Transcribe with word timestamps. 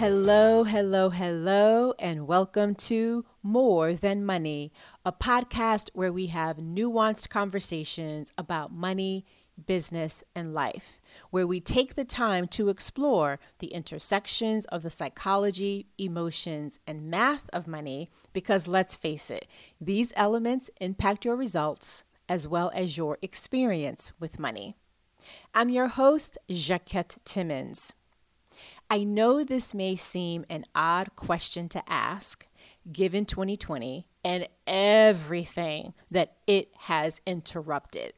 Hello, 0.00 0.64
hello, 0.64 1.10
hello, 1.10 1.92
and 1.98 2.26
welcome 2.26 2.74
to 2.74 3.26
More 3.42 3.92
Than 3.92 4.24
Money, 4.24 4.72
a 5.04 5.12
podcast 5.12 5.90
where 5.92 6.10
we 6.10 6.28
have 6.28 6.56
nuanced 6.56 7.28
conversations 7.28 8.32
about 8.38 8.72
money, 8.72 9.26
business, 9.66 10.24
and 10.34 10.54
life, 10.54 11.02
where 11.28 11.46
we 11.46 11.60
take 11.60 11.96
the 11.96 12.06
time 12.06 12.48
to 12.48 12.70
explore 12.70 13.38
the 13.58 13.74
intersections 13.74 14.64
of 14.64 14.82
the 14.84 14.88
psychology, 14.88 15.84
emotions, 15.98 16.80
and 16.86 17.10
math 17.10 17.50
of 17.52 17.66
money, 17.66 18.08
because 18.32 18.66
let's 18.66 18.94
face 18.94 19.30
it, 19.30 19.46
these 19.78 20.14
elements 20.16 20.70
impact 20.80 21.26
your 21.26 21.36
results 21.36 22.04
as 22.26 22.48
well 22.48 22.72
as 22.74 22.96
your 22.96 23.18
experience 23.20 24.12
with 24.18 24.38
money. 24.38 24.76
I'm 25.52 25.68
your 25.68 25.88
host, 25.88 26.38
Jacquette 26.48 27.18
Timmons. 27.26 27.92
I 28.92 29.04
know 29.04 29.44
this 29.44 29.72
may 29.72 29.94
seem 29.94 30.44
an 30.50 30.64
odd 30.74 31.14
question 31.14 31.68
to 31.68 31.82
ask 31.88 32.48
given 32.90 33.24
2020 33.24 34.08
and 34.24 34.48
everything 34.66 35.94
that 36.10 36.38
it 36.48 36.72
has 36.76 37.20
interrupted. 37.24 38.14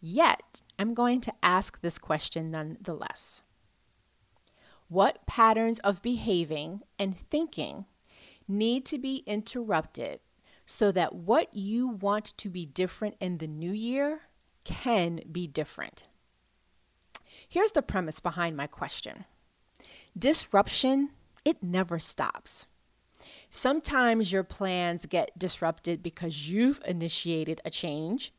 Yet, 0.00 0.62
I'm 0.80 0.94
going 0.94 1.20
to 1.22 1.34
ask 1.44 1.80
this 1.80 1.98
question 1.98 2.50
nonetheless. 2.50 3.44
What 4.88 5.26
patterns 5.26 5.78
of 5.78 6.02
behaving 6.02 6.80
and 6.98 7.16
thinking 7.30 7.84
need 8.48 8.84
to 8.86 8.98
be 8.98 9.22
interrupted 9.26 10.18
so 10.66 10.90
that 10.90 11.14
what 11.14 11.54
you 11.54 11.86
want 11.86 12.36
to 12.38 12.50
be 12.50 12.66
different 12.66 13.14
in 13.20 13.38
the 13.38 13.46
new 13.46 13.72
year 13.72 14.22
can 14.64 15.20
be 15.30 15.46
different? 15.46 16.08
Here's 17.48 17.72
the 17.72 17.82
premise 17.82 18.18
behind 18.18 18.56
my 18.56 18.66
question 18.66 19.24
disruption, 20.18 21.10
it 21.44 21.62
never 21.62 21.98
stops. 21.98 22.66
Sometimes 23.50 24.32
your 24.32 24.44
plans 24.44 25.06
get 25.06 25.38
disrupted 25.38 26.02
because 26.02 26.50
you've 26.50 26.80
initiated 26.86 27.60
a 27.64 27.70
change. 27.70 28.32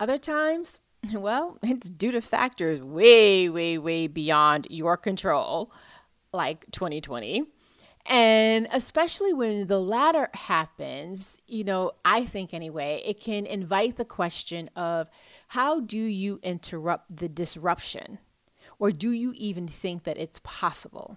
Other 0.00 0.18
times, 0.18 0.80
well, 1.12 1.58
it's 1.62 1.90
due 1.90 2.12
to 2.12 2.20
factors 2.20 2.82
way, 2.82 3.48
way, 3.48 3.78
way 3.78 4.06
beyond 4.06 4.66
your 4.70 4.96
control, 4.96 5.72
like 6.32 6.66
2020. 6.72 7.44
And 8.06 8.68
especially 8.72 9.34
when 9.34 9.66
the 9.66 9.78
latter 9.78 10.30
happens, 10.32 11.42
you 11.46 11.62
know, 11.62 11.92
I 12.04 12.24
think 12.24 12.54
anyway, 12.54 13.02
it 13.04 13.20
can 13.20 13.44
invite 13.44 13.96
the 13.96 14.04
question 14.04 14.70
of 14.74 15.08
how 15.48 15.80
do 15.80 15.98
you 15.98 16.40
interrupt 16.42 17.14
the 17.14 17.28
disruption? 17.28 18.18
Or 18.78 18.90
do 18.90 19.10
you 19.10 19.32
even 19.36 19.66
think 19.66 20.04
that 20.04 20.18
it's 20.18 20.40
possible? 20.44 21.16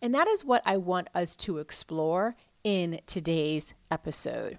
And 0.00 0.14
that 0.14 0.28
is 0.28 0.44
what 0.44 0.62
I 0.64 0.76
want 0.76 1.08
us 1.14 1.36
to 1.36 1.58
explore 1.58 2.36
in 2.64 3.00
today's 3.06 3.74
episode. 3.90 4.58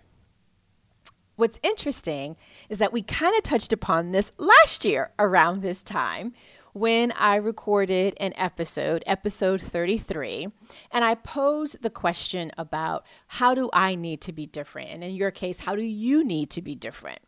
What's 1.35 1.59
interesting 1.61 2.35
is 2.69 2.79
that 2.79 2.93
we 2.93 3.01
kind 3.03 3.35
of 3.35 3.43
touched 3.43 3.71
upon 3.71 4.11
this 4.11 4.31
last 4.37 4.83
year 4.83 5.11
around 5.19 5.61
this 5.61 5.83
time 5.83 6.33
when 6.73 7.11
I 7.11 7.35
recorded 7.35 8.15
an 8.19 8.33
episode, 8.35 9.03
episode 9.07 9.61
33, 9.61 10.47
and 10.91 11.03
I 11.03 11.15
posed 11.15 11.81
the 11.81 11.89
question 11.89 12.51
about 12.57 13.05
how 13.27 13.53
do 13.53 13.69
I 13.73 13.95
need 13.95 14.21
to 14.21 14.33
be 14.33 14.45
different? 14.45 14.89
And 14.89 15.03
in 15.03 15.15
your 15.15 15.31
case, 15.31 15.61
how 15.61 15.75
do 15.75 15.83
you 15.83 16.23
need 16.23 16.49
to 16.51 16.61
be 16.61 16.75
different? 16.75 17.19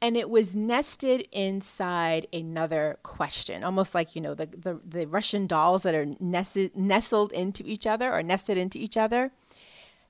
And 0.00 0.16
it 0.16 0.28
was 0.28 0.54
nested 0.54 1.28
inside 1.32 2.26
another 2.32 2.98
question, 3.02 3.64
almost 3.64 3.94
like 3.94 4.14
you 4.14 4.20
know 4.20 4.34
the 4.34 4.46
the, 4.46 4.80
the 4.84 5.06
Russian 5.06 5.46
dolls 5.46 5.82
that 5.84 5.94
are 5.94 6.06
nested, 6.20 6.76
nestled 6.76 7.32
into 7.32 7.64
each 7.66 7.86
other 7.86 8.12
or 8.12 8.22
nested 8.22 8.58
into 8.58 8.78
each 8.78 8.96
other. 8.96 9.32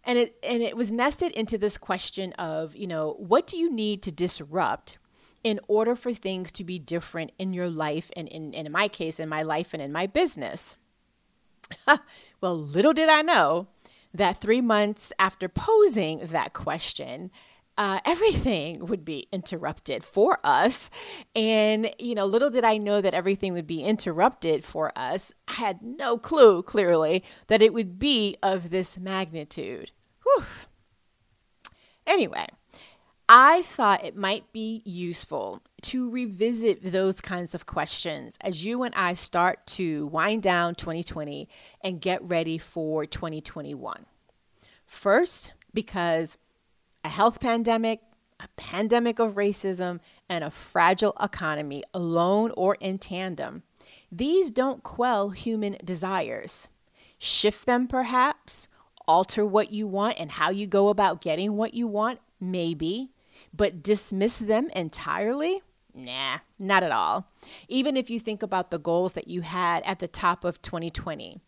And 0.05 0.19
it 0.19 0.37
and 0.43 0.63
it 0.63 0.77
was 0.77 0.93
nested 0.93 1.33
into 1.33 1.57
this 1.59 1.79
question 1.79 2.33
of 2.35 2.77
you 2.77 2.87
know 2.87 3.15
what 3.19 3.47
do 3.47 3.57
you 3.57 3.73
need 3.73 4.03
to 4.03 4.13
disrupt 4.13 4.99
in 5.43 5.61
order 5.69 5.95
for 5.95 6.13
things 6.13 6.51
to 6.53 6.65
be 6.65 6.79
different 6.79 7.31
in 7.39 7.53
your 7.53 7.69
life 7.69 8.11
and 8.17 8.27
in, 8.29 8.55
and 8.55 8.67
in 8.67 8.73
my 8.73 8.89
case 8.89 9.21
in 9.21 9.29
my 9.29 9.43
life 9.43 9.75
and 9.75 9.83
in 9.83 9.93
my 9.93 10.07
business. 10.07 10.77
well, 12.41 12.59
little 12.59 12.93
did 12.93 13.09
I 13.09 13.23
know 13.23 13.69
that 14.13 14.41
three 14.41 14.61
months 14.61 15.13
after 15.19 15.49
posing 15.49 16.21
that 16.27 16.53
question, 16.53 17.31
uh, 17.77 18.01
everything 18.05 18.87
would 18.87 19.05
be 19.05 19.29
interrupted 19.33 20.05
for 20.05 20.39
us. 20.45 20.91
And, 21.35 21.91
you 21.99 22.15
know, 22.15 22.25
little 22.25 22.51
did 22.51 22.65
I 22.65 22.77
know 22.77 23.01
that 23.01 23.15
everything 23.15 23.53
would 23.53 23.67
be 23.67 23.83
interrupted 23.83 24.65
for 24.65 24.93
us. 24.97 25.33
I 25.49 25.55
had 25.55 25.83
no 25.83 26.19
clue, 26.19 26.63
clearly, 26.63 27.25
that 27.49 27.63
it 27.63 27.73
would 27.75 27.99
be 27.99 28.37
of 28.43 28.71
this 28.71 28.99
magnitude. 28.99 29.91
Whew. 30.23 30.45
Anyway, 32.07 32.47
I 33.29 33.63
thought 33.63 34.05
it 34.05 34.17
might 34.17 34.53
be 34.53 34.83
useful 34.85 35.63
to 35.83 36.11
revisit 36.11 36.93
those 36.93 37.21
kinds 37.21 37.55
of 37.55 37.67
questions 37.67 38.37
as 38.41 38.65
you 38.65 38.83
and 38.83 38.95
I 38.95 39.15
start 39.15 39.67
to 39.69 40.07
wind 40.07 40.43
down 40.43 40.75
2020 40.75 41.49
and 41.81 42.01
get 42.01 42.23
ready 42.23 42.59
for 42.59 43.07
2021. 43.07 44.05
First, 44.85 45.55
because 45.73 46.37
a 47.05 47.09
health 47.09 47.39
pandemic, 47.39 48.01
a 48.41 48.49
pandemic 48.57 49.19
of 49.19 49.35
racism, 49.35 50.01
and 50.29 50.43
a 50.43 50.51
fragile 50.51 51.15
economy 51.21 51.85
alone 51.93 52.51
or 52.57 52.77
in 52.77 52.99
tandem. 52.99 53.63
These 54.11 54.51
don't 54.51 54.83
quell 54.83 55.31
human 55.31 55.77
desires. 55.85 56.69
Shift 57.19 57.67
them, 57.67 57.87
perhaps, 57.87 58.69
alter 59.07 59.45
what 59.45 59.71
you 59.71 59.87
want 59.87 60.19
and 60.19 60.33
how 60.33 60.51
you 60.51 60.67
go 60.67 60.89
about 60.89 61.21
getting 61.21 61.57
what 61.57 61.75
you 61.75 61.87
want, 61.87 62.21
maybe, 62.41 63.11
but 63.53 63.83
dismiss 63.83 64.39
them 64.39 64.71
entirely? 64.75 65.63
Nah, 65.95 66.39
not 66.59 66.83
at 66.83 66.91
all. 66.91 67.29
Even 67.69 67.97
if 67.97 68.11
you 68.11 68.19
think 68.19 68.43
about 68.43 68.71
the 68.71 68.79
goals 68.79 69.13
that 69.13 69.29
you 69.29 69.43
had 69.43 69.83
at 69.85 70.01
the 70.01 70.09
top 70.09 70.45
of 70.45 70.61
2020 70.63 71.41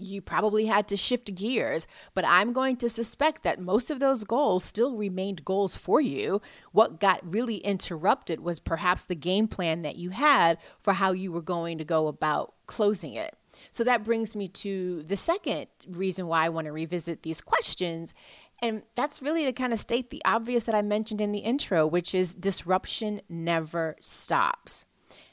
you 0.00 0.20
probably 0.20 0.66
had 0.66 0.88
to 0.88 0.96
shift 0.96 1.34
gears, 1.34 1.86
but 2.14 2.24
I'm 2.24 2.52
going 2.52 2.76
to 2.78 2.88
suspect 2.88 3.42
that 3.42 3.60
most 3.60 3.90
of 3.90 4.00
those 4.00 4.24
goals 4.24 4.64
still 4.64 4.96
remained 4.96 5.44
goals 5.44 5.76
for 5.76 6.00
you. 6.00 6.40
What 6.72 7.00
got 7.00 7.20
really 7.22 7.56
interrupted 7.58 8.40
was 8.40 8.60
perhaps 8.60 9.04
the 9.04 9.14
game 9.14 9.48
plan 9.48 9.82
that 9.82 9.96
you 9.96 10.10
had 10.10 10.58
for 10.80 10.94
how 10.94 11.12
you 11.12 11.32
were 11.32 11.42
going 11.42 11.78
to 11.78 11.84
go 11.84 12.06
about 12.06 12.54
closing 12.66 13.14
it. 13.14 13.34
So 13.70 13.84
that 13.84 14.04
brings 14.04 14.36
me 14.36 14.48
to 14.48 15.02
the 15.04 15.16
second 15.16 15.66
reason 15.88 16.26
why 16.26 16.44
I 16.44 16.48
want 16.48 16.66
to 16.66 16.72
revisit 16.72 17.22
these 17.22 17.40
questions. 17.40 18.14
And 18.60 18.82
that's 18.94 19.22
really 19.22 19.44
to 19.44 19.52
kind 19.52 19.72
of 19.72 19.80
state 19.80 20.10
the 20.10 20.22
obvious 20.24 20.64
that 20.64 20.74
I 20.74 20.82
mentioned 20.82 21.20
in 21.20 21.32
the 21.32 21.38
intro, 21.40 21.86
which 21.86 22.14
is 22.14 22.34
disruption 22.34 23.20
never 23.28 23.96
stops. 24.00 24.84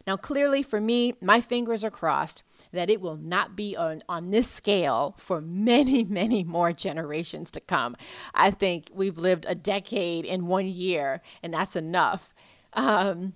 Now, 0.07 0.17
clearly 0.17 0.61
for 0.61 0.79
me, 0.79 1.13
my 1.21 1.41
fingers 1.41 1.83
are 1.83 1.91
crossed 1.91 2.43
that 2.71 2.89
it 2.89 3.01
will 3.01 3.17
not 3.17 3.55
be 3.55 3.75
on, 3.75 4.01
on 4.07 4.29
this 4.29 4.49
scale 4.49 5.15
for 5.17 5.41
many, 5.41 6.03
many 6.09 6.43
more 6.43 6.71
generations 6.71 7.49
to 7.51 7.59
come. 7.59 7.95
I 8.33 8.51
think 8.51 8.91
we've 8.93 9.17
lived 9.17 9.45
a 9.47 9.55
decade 9.55 10.25
in 10.25 10.47
one 10.47 10.67
year, 10.67 11.21
and 11.41 11.53
that's 11.53 11.75
enough. 11.75 12.33
Um, 12.73 13.33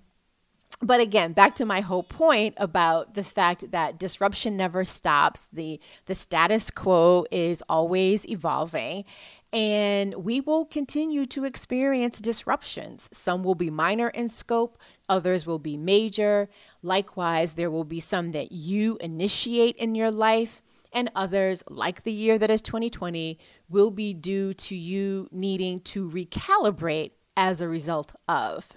but 0.82 1.00
again 1.00 1.34
back 1.34 1.54
to 1.54 1.66
my 1.66 1.80
whole 1.80 2.02
point 2.02 2.54
about 2.56 3.12
the 3.14 3.24
fact 3.24 3.70
that 3.70 3.98
disruption 3.98 4.56
never 4.56 4.82
stops 4.82 5.46
the 5.52 5.78
the 6.06 6.14
status 6.14 6.70
quo 6.70 7.26
is 7.30 7.62
always 7.68 8.26
evolving 8.28 9.04
and 9.52 10.14
we 10.14 10.40
will 10.40 10.64
continue 10.64 11.26
to 11.26 11.44
experience 11.44 12.20
disruptions. 12.20 13.08
Some 13.12 13.42
will 13.42 13.56
be 13.56 13.70
minor 13.70 14.08
in 14.08 14.28
scope, 14.28 14.78
others 15.10 15.44
will 15.44 15.58
be 15.58 15.76
major. 15.76 16.48
Likewise, 16.82 17.52
there 17.52 17.70
will 17.70 17.84
be 17.84 18.00
some 18.00 18.32
that 18.32 18.52
you 18.52 18.96
initiate 19.02 19.76
in 19.76 19.94
your 19.94 20.10
life, 20.10 20.62
and 20.92 21.10
others, 21.14 21.62
like 21.68 22.02
the 22.02 22.12
year 22.12 22.38
that 22.38 22.50
is 22.50 22.62
2020, 22.62 23.38
will 23.68 23.90
be 23.90 24.14
due 24.14 24.54
to 24.54 24.74
you 24.74 25.28
needing 25.30 25.80
to 25.80 26.08
recalibrate 26.08 27.12
as 27.36 27.60
a 27.60 27.68
result 27.68 28.14
of. 28.26 28.70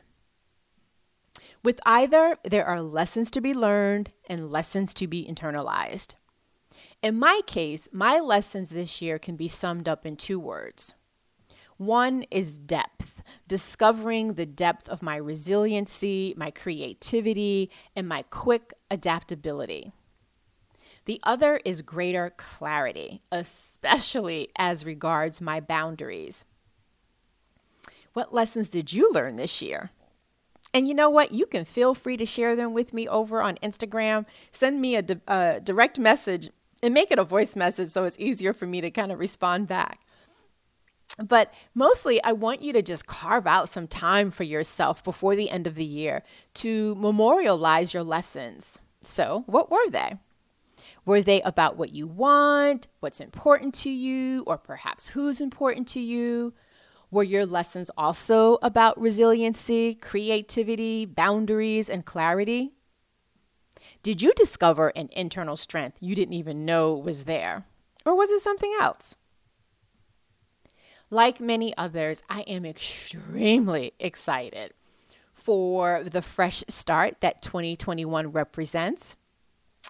With 1.63 1.79
either, 1.85 2.37
there 2.43 2.65
are 2.65 2.81
lessons 2.81 3.31
to 3.31 3.41
be 3.41 3.53
learned 3.53 4.11
and 4.27 4.51
lessons 4.51 4.93
to 4.95 5.07
be 5.07 5.25
internalized. 5.25 6.15
In 7.01 7.17
my 7.17 7.41
case, 7.45 7.87
my 7.91 8.19
lessons 8.19 8.69
this 8.69 9.01
year 9.01 9.17
can 9.17 9.35
be 9.35 9.47
summed 9.47 9.87
up 9.87 10.05
in 10.05 10.15
two 10.15 10.39
words. 10.39 10.93
One 11.77 12.25
is 12.31 12.57
depth, 12.57 13.21
discovering 13.47 14.33
the 14.33 14.45
depth 14.45 14.87
of 14.89 15.01
my 15.01 15.15
resiliency, 15.15 16.33
my 16.37 16.51
creativity, 16.51 17.71
and 17.95 18.07
my 18.07 18.23
quick 18.23 18.73
adaptability. 18.91 19.91
The 21.05 21.19
other 21.23 21.59
is 21.65 21.81
greater 21.81 22.33
clarity, 22.37 23.21
especially 23.31 24.49
as 24.55 24.85
regards 24.85 25.41
my 25.41 25.59
boundaries. 25.59 26.45
What 28.13 28.33
lessons 28.33 28.69
did 28.69 28.93
you 28.93 29.11
learn 29.11 29.35
this 29.35 29.61
year? 29.61 29.89
And 30.73 30.87
you 30.87 30.93
know 30.93 31.09
what? 31.09 31.31
You 31.31 31.45
can 31.45 31.65
feel 31.65 31.93
free 31.93 32.17
to 32.17 32.25
share 32.25 32.55
them 32.55 32.73
with 32.73 32.93
me 32.93 33.07
over 33.07 33.41
on 33.41 33.57
Instagram. 33.61 34.25
Send 34.51 34.81
me 34.81 34.95
a, 34.95 35.01
di- 35.01 35.21
a 35.27 35.59
direct 35.61 35.99
message 35.99 36.49
and 36.81 36.93
make 36.93 37.11
it 37.11 37.19
a 37.19 37.23
voice 37.23 37.55
message 37.55 37.89
so 37.89 38.05
it's 38.05 38.19
easier 38.19 38.53
for 38.53 38.65
me 38.65 38.81
to 38.81 38.89
kind 38.89 39.11
of 39.11 39.19
respond 39.19 39.67
back. 39.67 39.99
But 41.17 41.53
mostly, 41.75 42.23
I 42.23 42.31
want 42.31 42.61
you 42.61 42.73
to 42.73 42.81
just 42.81 43.05
carve 43.05 43.45
out 43.45 43.69
some 43.69 43.87
time 43.87 44.31
for 44.31 44.43
yourself 44.43 45.03
before 45.03 45.35
the 45.35 45.49
end 45.49 45.67
of 45.67 45.75
the 45.75 45.85
year 45.85 46.23
to 46.55 46.95
memorialize 46.95 47.93
your 47.93 48.03
lessons. 48.03 48.79
So, 49.03 49.43
what 49.45 49.69
were 49.69 49.89
they? 49.89 50.17
Were 51.05 51.21
they 51.21 51.41
about 51.41 51.77
what 51.77 51.91
you 51.91 52.07
want, 52.07 52.87
what's 52.99 53.19
important 53.19 53.73
to 53.75 53.89
you, 53.89 54.43
or 54.47 54.57
perhaps 54.57 55.09
who's 55.09 55.41
important 55.41 55.87
to 55.89 55.99
you? 55.99 56.53
Were 57.11 57.23
your 57.23 57.45
lessons 57.45 57.91
also 57.95 58.57
about 58.63 58.99
resiliency, 58.99 59.93
creativity, 59.93 61.05
boundaries, 61.05 61.89
and 61.89 62.05
clarity? 62.05 62.73
Did 64.01 64.21
you 64.21 64.33
discover 64.33 64.89
an 64.89 65.09
internal 65.11 65.55
strength 65.55 65.97
you 65.99 66.15
didn't 66.15 66.33
even 66.33 66.65
know 66.65 66.95
was 66.95 67.25
there? 67.25 67.65
Or 68.05 68.15
was 68.15 68.31
it 68.31 68.41
something 68.41 68.75
else? 68.81 69.15
Like 71.13 71.39
many 71.39 71.77
others, 71.77 72.23
I 72.27 72.41
am 72.41 72.65
extremely 72.65 73.93
excited 73.99 74.73
for 75.31 76.03
the 76.03 76.23
fresh 76.23 76.63
start 76.67 77.21
that 77.21 77.39
2021 77.43 78.31
represents. 78.31 79.15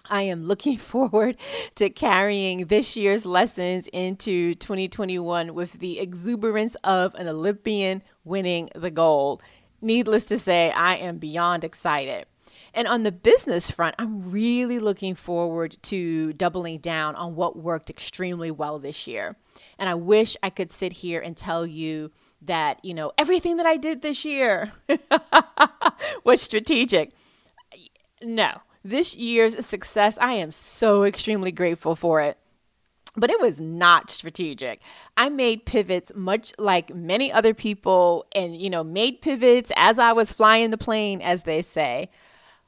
I 0.04 0.24
am 0.24 0.44
looking 0.44 0.76
forward 0.92 1.38
to 1.76 1.88
carrying 1.88 2.66
this 2.66 2.94
year's 2.94 3.24
lessons 3.24 3.88
into 3.88 4.52
2021 4.56 5.54
with 5.54 5.72
the 5.72 5.98
exuberance 5.98 6.74
of 6.84 7.14
an 7.14 7.26
Olympian 7.26 8.02
winning 8.22 8.68
the 8.74 8.90
gold. 8.90 9.42
Needless 9.80 10.26
to 10.26 10.38
say, 10.38 10.72
I 10.72 10.96
am 10.96 11.16
beyond 11.16 11.64
excited. 11.64 12.26
And 12.74 12.86
on 12.86 13.02
the 13.02 13.12
business 13.12 13.70
front, 13.70 13.94
I'm 13.98 14.30
really 14.30 14.78
looking 14.78 15.14
forward 15.14 15.78
to 15.84 16.34
doubling 16.34 16.80
down 16.80 17.16
on 17.16 17.34
what 17.34 17.56
worked 17.56 17.88
extremely 17.88 18.50
well 18.50 18.78
this 18.78 19.06
year. 19.06 19.36
And 19.78 19.88
I 19.88 19.94
wish 19.94 20.36
I 20.42 20.50
could 20.50 20.70
sit 20.70 20.92
here 20.92 21.20
and 21.20 21.36
tell 21.36 21.66
you 21.66 22.10
that, 22.42 22.84
you 22.84 22.94
know, 22.94 23.12
everything 23.18 23.56
that 23.56 23.66
I 23.66 23.76
did 23.76 24.02
this 24.02 24.24
year 24.24 24.72
was 26.24 26.40
strategic. 26.40 27.12
No, 28.22 28.60
this 28.84 29.14
year's 29.14 29.64
success, 29.64 30.18
I 30.20 30.34
am 30.34 30.52
so 30.52 31.04
extremely 31.04 31.52
grateful 31.52 31.96
for 31.96 32.20
it 32.20 32.38
but 33.16 33.30
it 33.30 33.40
was 33.40 33.60
not 33.60 34.10
strategic. 34.10 34.80
I 35.16 35.28
made 35.28 35.66
pivots 35.66 36.12
much 36.14 36.52
like 36.58 36.94
many 36.94 37.30
other 37.30 37.54
people 37.54 38.26
and 38.34 38.56
you 38.56 38.70
know 38.70 38.82
made 38.82 39.22
pivots 39.22 39.70
as 39.76 39.98
I 39.98 40.12
was 40.12 40.32
flying 40.32 40.70
the 40.70 40.78
plane 40.78 41.20
as 41.20 41.42
they 41.42 41.62
say. 41.62 42.10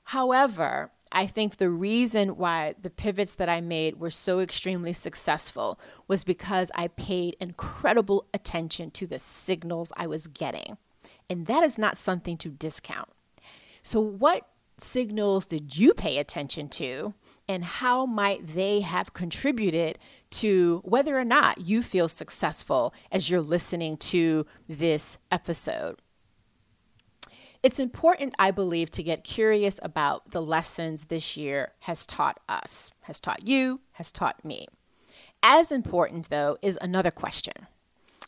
However, 0.05 0.91
I 1.13 1.27
think 1.27 1.57
the 1.57 1.71
reason 1.71 2.37
why 2.37 2.75
the 2.81 2.91
pivots 2.91 3.35
that 3.35 3.49
I 3.49 3.61
made 3.61 4.01
were 4.01 4.11
so 4.11 4.41
extremely 4.41 4.93
successful 4.93 5.79
was 6.09 6.25
because 6.25 6.71
I 6.75 6.89
paid 6.89 7.37
incredible 7.41 8.27
attention 8.35 8.91
to 8.93 9.07
the 9.07 9.19
signals 9.19 9.93
I 9.97 10.07
was 10.07 10.27
getting. 10.27 10.79
And 11.31 11.47
that 11.47 11.63
is 11.63 11.79
not 11.79 11.97
something 11.97 12.37
to 12.39 12.51
discount. 12.51 13.09
So, 13.83 14.01
what 14.01 14.49
signals 14.79 15.47
did 15.47 15.77
you 15.77 15.95
pay 15.95 16.19
attention 16.19 16.69
to? 16.71 17.15
And 17.49 17.65
how 17.65 18.07
might 18.07 18.45
they 18.45 18.81
have 18.81 19.13
contributed 19.13 19.99
to 20.31 20.83
whether 20.85 21.17
or 21.19 21.25
not 21.25 21.61
you 21.61 21.83
feel 21.83 22.09
successful 22.09 22.93
as 23.13 23.31
you're 23.31 23.41
listening 23.41 23.97
to 23.99 24.45
this 24.69 25.19
episode? 25.31 26.03
It's 27.67 27.81
important, 27.81 28.33
I 28.39 28.53
believe, 28.53 28.93
to 28.93 29.03
get 29.03 29.25
curious 29.25 29.81
about 29.83 30.31
the 30.31 30.41
lessons 30.41 31.07
this 31.07 31.37
year 31.37 31.73
has 31.81 32.07
taught 32.07 32.39
us, 32.49 32.93
has 33.01 33.19
taught 33.19 33.49
you, 33.49 33.81
has 33.95 34.13
taught 34.13 34.45
me. 34.45 34.69
As 35.43 35.73
important, 35.73 36.31
though, 36.31 36.59
is 36.63 36.79
another 36.81 37.11
question 37.11 37.67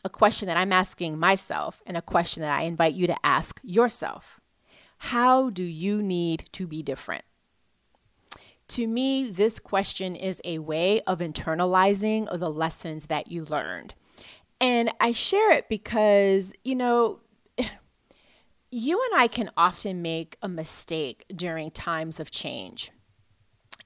a 0.03 0.09
question 0.09 0.47
that 0.47 0.57
I'm 0.57 0.73
asking 0.73 1.17
myself 1.17 1.81
and 1.85 1.95
a 1.95 2.01
question 2.01 2.41
that 2.41 2.51
I 2.51 2.63
invite 2.63 2.95
you 2.95 3.07
to 3.07 3.15
ask 3.25 3.61
yourself. 3.63 4.41
How 4.97 5.49
do 5.49 5.63
you 5.63 6.03
need 6.03 6.49
to 6.51 6.67
be 6.67 6.83
different? 6.83 7.23
To 8.67 8.87
me, 8.87 9.31
this 9.31 9.57
question 9.57 10.17
is 10.17 10.41
a 10.43 10.59
way 10.59 10.99
of 11.03 11.19
internalizing 11.19 12.27
the 12.37 12.51
lessons 12.51 13.05
that 13.05 13.31
you 13.31 13.45
learned. 13.45 13.93
And 14.59 14.91
I 14.99 15.13
share 15.13 15.53
it 15.53 15.69
because, 15.69 16.51
you 16.65 16.75
know, 16.75 17.21
you 18.71 19.01
and 19.11 19.19
I 19.19 19.27
can 19.27 19.49
often 19.57 20.01
make 20.01 20.37
a 20.41 20.47
mistake 20.47 21.25
during 21.35 21.71
times 21.71 22.19
of 22.19 22.31
change. 22.31 22.91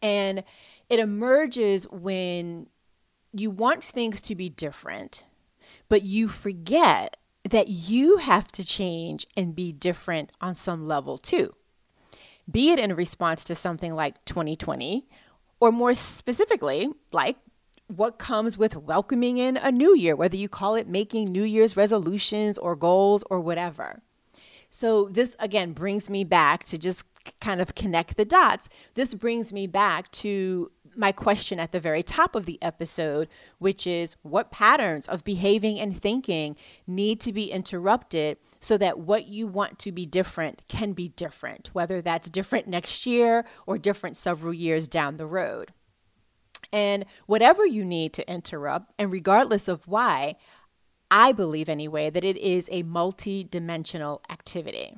And 0.02 0.44
it 0.90 1.00
emerges 1.00 1.88
when 1.90 2.68
you 3.32 3.50
want 3.50 3.84
things 3.84 4.22
to 4.22 4.36
be 4.36 4.50
different, 4.50 5.24
but 5.88 6.04
you 6.04 6.28
forget 6.28 7.18
that 7.50 7.68
you 7.68 8.18
have 8.18 8.52
to 8.54 8.64
change 8.66 9.26
and 9.36 9.56
be 9.56 9.72
different 9.72 10.32
on 10.42 10.56
some 10.56 10.88
level 10.88 11.18
too. 11.18 11.56
Be 12.50 12.72
it 12.72 12.80
in 12.80 12.96
response 12.96 13.44
to 13.46 13.56
something 13.56 13.94
like 13.94 14.24
2020, 14.26 15.08
or 15.60 15.72
more 15.72 15.94
specifically, 15.94 16.90
like 17.14 17.38
what 17.88 18.20
comes 18.20 18.58
with 18.58 18.76
welcoming 18.76 19.38
in 19.38 19.56
a 19.56 19.72
new 19.72 19.96
year, 19.96 20.16
whether 20.16 20.36
you 20.36 20.50
call 20.50 20.76
it 20.76 20.88
making 20.88 21.32
New 21.32 21.44
Year's 21.44 21.78
resolutions 21.78 22.58
or 22.58 22.76
goals 22.76 23.24
or 23.30 23.40
whatever. 23.40 24.02
So, 24.76 25.08
this 25.08 25.36
again 25.38 25.74
brings 25.74 26.10
me 26.10 26.24
back 26.24 26.64
to 26.64 26.80
just 26.80 27.06
kind 27.40 27.62
of 27.62 27.76
connect 27.76 28.18
the 28.18 28.26
dots. 28.26 28.70
This 28.96 29.14
brings 29.14 29.54
me 29.54 29.68
back 29.68 30.10
to 30.14 30.72
my 30.96 31.12
question 31.12 31.60
at 31.60 31.72
the 31.72 31.80
very 31.80 32.02
top 32.02 32.36
of 32.36 32.48
the 32.48 32.58
episode, 32.60 33.28
which 33.60 33.86
is 33.86 34.16
what 34.24 34.50
patterns 34.50 35.08
of 35.08 35.24
behaving 35.24 35.80
and 35.80 36.02
thinking 36.02 36.56
need 36.88 37.22
to 37.22 37.32
be 37.32 37.52
interrupted 37.52 38.40
so 38.60 38.76
that 38.80 38.98
what 38.98 39.28
you 39.28 39.46
want 39.46 39.78
to 39.78 39.92
be 39.92 40.08
different 40.08 40.64
can 40.68 40.94
be 40.94 41.10
different, 41.10 41.70
whether 41.74 42.02
that's 42.02 42.28
different 42.28 42.68
next 42.68 43.06
year 43.06 43.46
or 43.68 43.78
different 43.78 44.18
several 44.18 44.56
years 44.56 44.88
down 44.88 45.18
the 45.18 45.28
road. 45.28 45.72
And 46.72 47.06
whatever 47.28 47.64
you 47.64 47.86
need 47.86 48.14
to 48.14 48.28
interrupt, 48.28 48.92
and 48.98 49.12
regardless 49.12 49.68
of 49.68 49.88
why, 49.88 50.38
I 51.14 51.32
believe 51.32 51.70
anyway, 51.70 52.10
that 52.10 52.24
it 52.24 52.38
is 52.38 52.68
a 52.72 52.82
multi 52.82 53.44
dimensional 53.44 54.24
activity. 54.32 54.98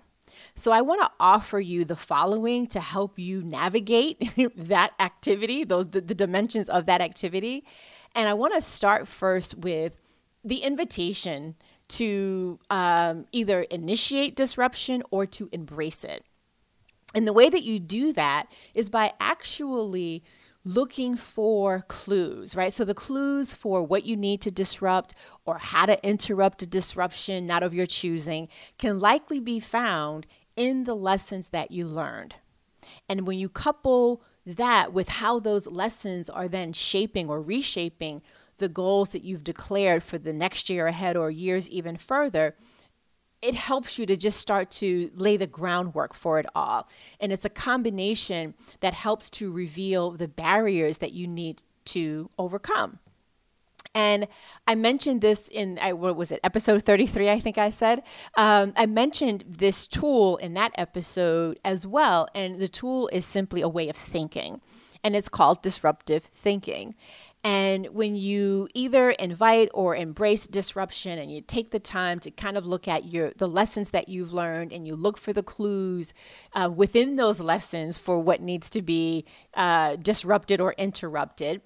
So 0.55 0.71
I 0.71 0.79
want 0.81 1.01
to 1.01 1.11
offer 1.19 1.59
you 1.59 1.83
the 1.83 1.97
following 1.97 2.67
to 2.67 2.79
help 2.79 3.19
you 3.19 3.43
navigate 3.43 4.31
that 4.55 4.93
activity, 4.97 5.65
those 5.65 5.87
the, 5.87 5.99
the 5.99 6.15
dimensions 6.15 6.69
of 6.69 6.85
that 6.85 7.01
activity. 7.01 7.65
And 8.15 8.29
I 8.29 8.33
want 8.33 8.53
to 8.53 8.61
start 8.61 9.09
first 9.09 9.57
with 9.57 10.01
the 10.41 10.59
invitation 10.59 11.55
to 11.89 12.59
um, 12.69 13.25
either 13.33 13.63
initiate 13.63 14.37
disruption 14.37 15.03
or 15.11 15.25
to 15.25 15.49
embrace 15.51 16.05
it. 16.05 16.23
And 17.13 17.27
the 17.27 17.33
way 17.33 17.49
that 17.49 17.63
you 17.63 17.77
do 17.77 18.13
that 18.13 18.47
is 18.73 18.89
by 18.89 19.11
actually 19.19 20.23
looking 20.65 21.15
for 21.15 21.85
clues, 21.87 22.55
right? 22.55 22.73
So 22.73 22.83
the 22.83 22.95
clues 22.95 23.53
for 23.53 23.83
what 23.83 24.03
you 24.03 24.17
need 24.17 24.41
to 24.41 24.51
disrupt 24.51 25.13
or 25.45 25.59
how 25.59 25.85
to 25.85 26.03
interrupt 26.05 26.63
a 26.63 26.67
disruption 26.67 27.45
not 27.45 27.63
of 27.63 27.73
your 27.73 27.85
choosing 27.85 28.49
can 28.79 28.99
likely 28.99 29.39
be 29.39 29.59
found 29.59 30.25
in 30.55 30.85
the 30.85 30.95
lessons 30.95 31.49
that 31.49 31.71
you 31.71 31.85
learned. 31.85 32.35
And 33.07 33.27
when 33.27 33.37
you 33.37 33.47
couple 33.47 34.23
that 34.45 34.91
with 34.91 35.07
how 35.07 35.39
those 35.39 35.67
lessons 35.67 36.29
are 36.29 36.47
then 36.47 36.73
shaping 36.73 37.29
or 37.29 37.41
reshaping 37.41 38.21
the 38.57 38.69
goals 38.69 39.09
that 39.09 39.23
you've 39.23 39.43
declared 39.43 40.03
for 40.03 40.17
the 40.17 40.33
next 40.33 40.69
year 40.69 40.87
ahead 40.87 41.15
or 41.15 41.29
years 41.29 41.69
even 41.69 41.97
further, 41.97 42.55
it 43.45 43.53
helps 43.53 43.99
you 43.99 44.07
to 44.07 44.17
just 44.17 44.39
start 44.39 44.71
to 44.71 45.11
lay 45.15 45.37
the 45.37 45.45
groundwork 45.45 46.15
for 46.15 46.39
it 46.39 46.47
all. 46.55 46.89
And 47.19 47.31
it's 47.31 47.45
a 47.45 47.49
combination 47.49 48.55
that 48.79 48.95
helps 48.95 49.29
to 49.31 49.51
reveal 49.51 50.11
the 50.11 50.27
barriers 50.27 50.97
that 50.97 51.11
you 51.11 51.27
need 51.27 51.61
to 51.85 52.31
overcome. 52.39 52.97
And 53.93 54.27
I 54.67 54.73
mentioned 54.73 55.21
this 55.21 55.47
in, 55.47 55.77
I, 55.79 55.93
what 55.93 56.15
was 56.15 56.31
it, 56.31 56.39
episode 56.43 56.83
33, 56.83 57.29
I 57.29 57.39
think 57.39 57.59
I 57.59 57.69
said. 57.69 58.01
Um, 58.35 58.73
I 58.75 58.87
mentioned 58.87 59.45
this 59.47 59.85
tool 59.85 60.37
in 60.37 60.55
that 60.55 60.71
episode 60.75 61.59
as 61.63 61.85
well. 61.85 62.27
And 62.33 62.59
the 62.59 62.67
tool 62.67 63.07
is 63.13 63.25
simply 63.25 63.61
a 63.61 63.69
way 63.69 63.89
of 63.89 63.95
thinking, 63.95 64.59
and 65.03 65.15
it's 65.15 65.29
called 65.29 65.61
disruptive 65.61 66.25
thinking. 66.33 66.95
And 67.45 67.89
when 67.93 68.15
you 68.15 68.67
either 68.73 69.11
invite 69.11 69.69
or 69.71 69.95
embrace 69.95 70.47
disruption 70.47 71.19
and 71.19 71.31
you 71.31 71.41
take 71.41 71.69
the 71.69 71.79
time 71.79 72.19
to 72.21 72.31
kind 72.31 72.57
of 72.57 72.65
look 72.65 72.87
at 72.87 73.05
your 73.05 73.33
the 73.37 73.47
lessons 73.47 73.91
that 73.91 74.09
you've 74.09 74.33
learned 74.33 74.73
and 74.73 74.87
you 74.87 74.95
look 74.95 75.19
for 75.19 75.31
the 75.31 75.43
clues 75.43 76.11
uh, 76.53 76.71
within 76.75 77.17
those 77.17 77.39
lessons 77.39 77.99
for 77.99 78.19
what 78.19 78.41
needs 78.41 78.67
to 78.71 78.81
be 78.81 79.25
uh, 79.53 79.95
disrupted 79.97 80.59
or 80.59 80.73
interrupted, 80.79 81.61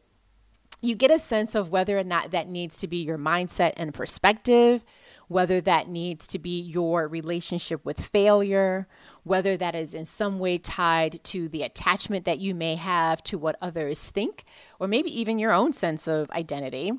you 0.81 0.95
get 0.95 1.11
a 1.11 1.19
sense 1.19 1.55
of 1.55 1.69
whether 1.69 1.97
or 1.97 2.03
not 2.03 2.31
that 2.31 2.49
needs 2.49 2.79
to 2.79 2.87
be 2.89 2.97
your 2.97 3.17
mindset 3.17 3.71
and 3.77 3.93
perspective, 3.93 4.83
whether 5.29 5.61
that 5.61 5.87
needs 5.87 6.27
to 6.27 6.39
be 6.39 6.59
your 6.59 7.07
relationship 7.07 7.85
with 7.85 8.01
failure, 8.01 8.87
whether 9.23 9.55
that 9.55 9.75
is 9.75 9.93
in 9.93 10.03
some 10.03 10.39
way 10.39 10.57
tied 10.57 11.23
to 11.23 11.47
the 11.47 11.63
attachment 11.63 12.25
that 12.25 12.39
you 12.39 12.53
may 12.53 12.75
have 12.75 13.23
to 13.23 13.37
what 13.37 13.55
others 13.61 14.03
think, 14.05 14.43
or 14.79 14.87
maybe 14.87 15.17
even 15.17 15.39
your 15.39 15.53
own 15.53 15.71
sense 15.71 16.07
of 16.07 16.29
identity. 16.31 16.91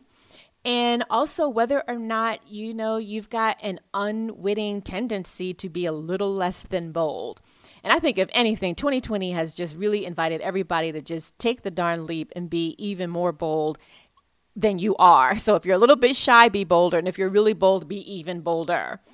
And 0.64 1.04
also 1.10 1.48
whether 1.48 1.82
or 1.88 1.96
not 1.96 2.46
you 2.46 2.72
know 2.74 2.98
you've 2.98 3.30
got 3.30 3.56
an 3.62 3.80
unwitting 3.94 4.82
tendency 4.82 5.54
to 5.54 5.68
be 5.68 5.86
a 5.86 5.92
little 5.92 6.32
less 6.32 6.62
than 6.62 6.92
bold. 6.92 7.40
And 7.82 7.92
I 7.92 7.98
think, 7.98 8.18
if 8.18 8.28
anything, 8.32 8.74
2020 8.74 9.32
has 9.32 9.54
just 9.54 9.76
really 9.76 10.04
invited 10.04 10.42
everybody 10.42 10.92
to 10.92 11.00
just 11.00 11.38
take 11.38 11.62
the 11.62 11.70
darn 11.70 12.06
leap 12.06 12.30
and 12.36 12.50
be 12.50 12.74
even 12.78 13.08
more 13.08 13.32
bold 13.32 13.78
than 14.60 14.78
you 14.78 14.96
are. 14.96 15.38
So 15.38 15.54
if 15.54 15.64
you're 15.64 15.76
a 15.76 15.78
little 15.78 15.96
bit 15.96 16.16
shy, 16.16 16.48
be 16.48 16.64
bolder. 16.64 16.98
And 16.98 17.08
if 17.08 17.18
you're 17.18 17.28
really 17.28 17.54
bold, 17.54 17.88
be 17.88 17.98
even 18.12 18.40
bolder. 18.40 19.00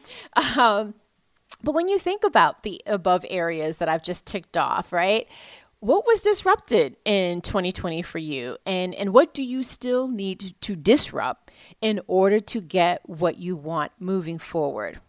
Um, 0.56 0.94
but 1.62 1.72
when 1.72 1.88
you 1.88 1.98
think 1.98 2.22
about 2.22 2.62
the 2.62 2.82
above 2.86 3.24
areas 3.28 3.78
that 3.78 3.88
I've 3.88 4.02
just 4.02 4.26
ticked 4.26 4.56
off, 4.56 4.92
right? 4.92 5.26
What 5.80 6.06
was 6.06 6.20
disrupted 6.20 6.96
in 7.04 7.40
2020 7.40 8.02
for 8.02 8.18
you? 8.18 8.56
And, 8.66 8.94
and 8.94 9.12
what 9.12 9.34
do 9.34 9.42
you 9.42 9.62
still 9.62 10.08
need 10.08 10.54
to 10.60 10.76
disrupt 10.76 11.50
in 11.80 12.00
order 12.06 12.40
to 12.40 12.60
get 12.60 13.08
what 13.08 13.38
you 13.38 13.56
want 13.56 13.92
moving 13.98 14.38
forward? 14.38 15.00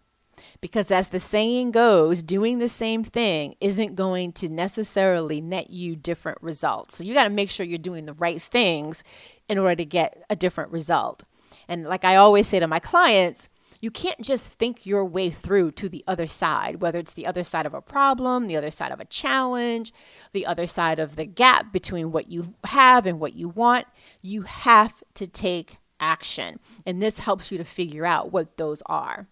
Because 0.61 0.91
as 0.91 1.09
the 1.09 1.19
saying 1.19 1.71
goes, 1.71 2.23
doing 2.23 2.59
the 2.59 2.69
same 2.69 3.03
thing 3.03 3.55
isn't 3.59 3.95
going 3.95 4.33
to 4.33 4.49
necessarily 4.49 5.41
net 5.41 5.69
you 5.69 5.95
different 5.95 6.41
results. 6.41 6.97
So 6.97 7.03
you 7.03 7.13
got 7.13 7.25
to 7.25 7.29
make 7.29 7.49
sure 7.49 7.65
you're 7.65 7.77
doing 7.77 8.05
the 8.05 8.13
right 8.13 8.41
things 8.41 9.03
in 9.49 9.57
order 9.57 9.75
to 9.75 9.85
get 9.85 10.23
a 10.29 10.35
different 10.35 10.71
result. 10.71 11.23
And 11.67 11.85
like 11.85 12.05
I 12.05 12.15
always 12.15 12.47
say 12.47 12.59
to 12.59 12.67
my 12.67 12.79
clients, 12.79 13.49
you 13.79 13.91
can't 13.91 14.21
just 14.21 14.47
think 14.47 14.85
your 14.85 15.05
way 15.05 15.29
through 15.29 15.71
to 15.71 15.87
the 15.87 16.03
other 16.07 16.27
side, 16.27 16.81
whether 16.81 16.97
it's 16.97 17.13
the 17.13 17.27
other 17.27 17.43
side 17.43 17.65
of 17.65 17.73
a 17.73 17.81
problem, 17.81 18.47
the 18.47 18.57
other 18.57 18.71
side 18.71 18.91
of 18.91 18.99
a 18.99 19.05
challenge, 19.05 19.93
the 20.31 20.45
other 20.45 20.65
side 20.65 20.99
of 20.99 21.15
the 21.15 21.25
gap 21.25 21.71
between 21.71 22.11
what 22.11 22.29
you 22.29 22.55
have 22.63 23.05
and 23.05 23.19
what 23.19 23.33
you 23.33 23.49
want. 23.49 23.85
You 24.21 24.43
have 24.43 25.03
to 25.15 25.27
take 25.27 25.77
action. 25.99 26.59
And 26.85 27.01
this 27.01 27.19
helps 27.19 27.51
you 27.51 27.57
to 27.57 27.63
figure 27.63 28.05
out 28.05 28.31
what 28.31 28.57
those 28.57 28.81
are. 28.87 29.27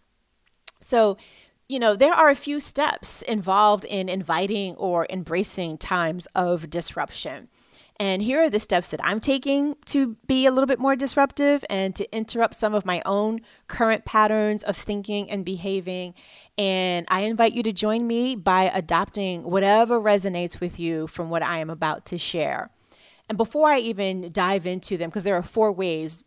So, 0.79 1.17
you 1.67 1.79
know, 1.79 1.95
there 1.95 2.13
are 2.13 2.29
a 2.29 2.35
few 2.35 2.59
steps 2.59 3.23
involved 3.23 3.85
in 3.85 4.09
inviting 4.09 4.75
or 4.75 5.07
embracing 5.09 5.79
times 5.79 6.27
of 6.35 6.69
disruption. 6.69 7.47
And 7.97 8.21
here 8.21 8.41
are 8.41 8.49
the 8.49 8.59
steps 8.59 8.89
that 8.89 8.99
I'm 9.03 9.21
taking 9.21 9.75
to 9.85 10.17
be 10.27 10.45
a 10.45 10.51
little 10.51 10.67
bit 10.67 10.79
more 10.79 10.97
disruptive 10.97 11.63
and 11.69 11.95
to 11.95 12.15
interrupt 12.15 12.55
some 12.55 12.73
of 12.73 12.85
my 12.85 13.01
own 13.05 13.39
current 13.67 14.03
patterns 14.03 14.63
of 14.63 14.75
thinking 14.75 15.29
and 15.31 15.45
behaving. 15.45 16.13
And 16.57 17.05
I 17.09 17.21
invite 17.21 17.53
you 17.53 17.63
to 17.63 17.71
join 17.71 18.05
me 18.05 18.35
by 18.35 18.63
adopting 18.63 19.43
whatever 19.43 19.99
resonates 19.99 20.59
with 20.59 20.77
you 20.77 21.07
from 21.07 21.29
what 21.29 21.41
I 21.41 21.59
am 21.59 21.69
about 21.69 22.05
to 22.07 22.17
share. 22.17 22.69
And 23.29 23.37
before 23.37 23.69
I 23.69 23.79
even 23.79 24.29
dive 24.29 24.67
into 24.67 24.97
them, 24.97 25.09
because 25.09 25.23
there 25.23 25.37
are 25.37 25.41
four 25.41 25.71
ways 25.71 26.23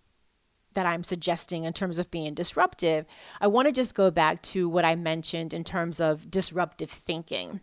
that 0.72 0.86
I'm 0.86 1.04
suggesting 1.04 1.64
in 1.64 1.72
terms 1.74 1.98
of 1.98 2.10
being 2.10 2.34
disruptive, 2.34 3.04
I 3.40 3.46
want 3.46 3.66
to 3.66 3.72
just 3.72 3.94
go 3.94 4.10
back 4.10 4.42
to 4.42 4.68
what 4.68 4.84
I 4.84 4.94
mentioned 4.94 5.52
in 5.52 5.64
terms 5.64 6.00
of 6.00 6.30
disruptive 6.30 6.90
thinking. 6.90 7.60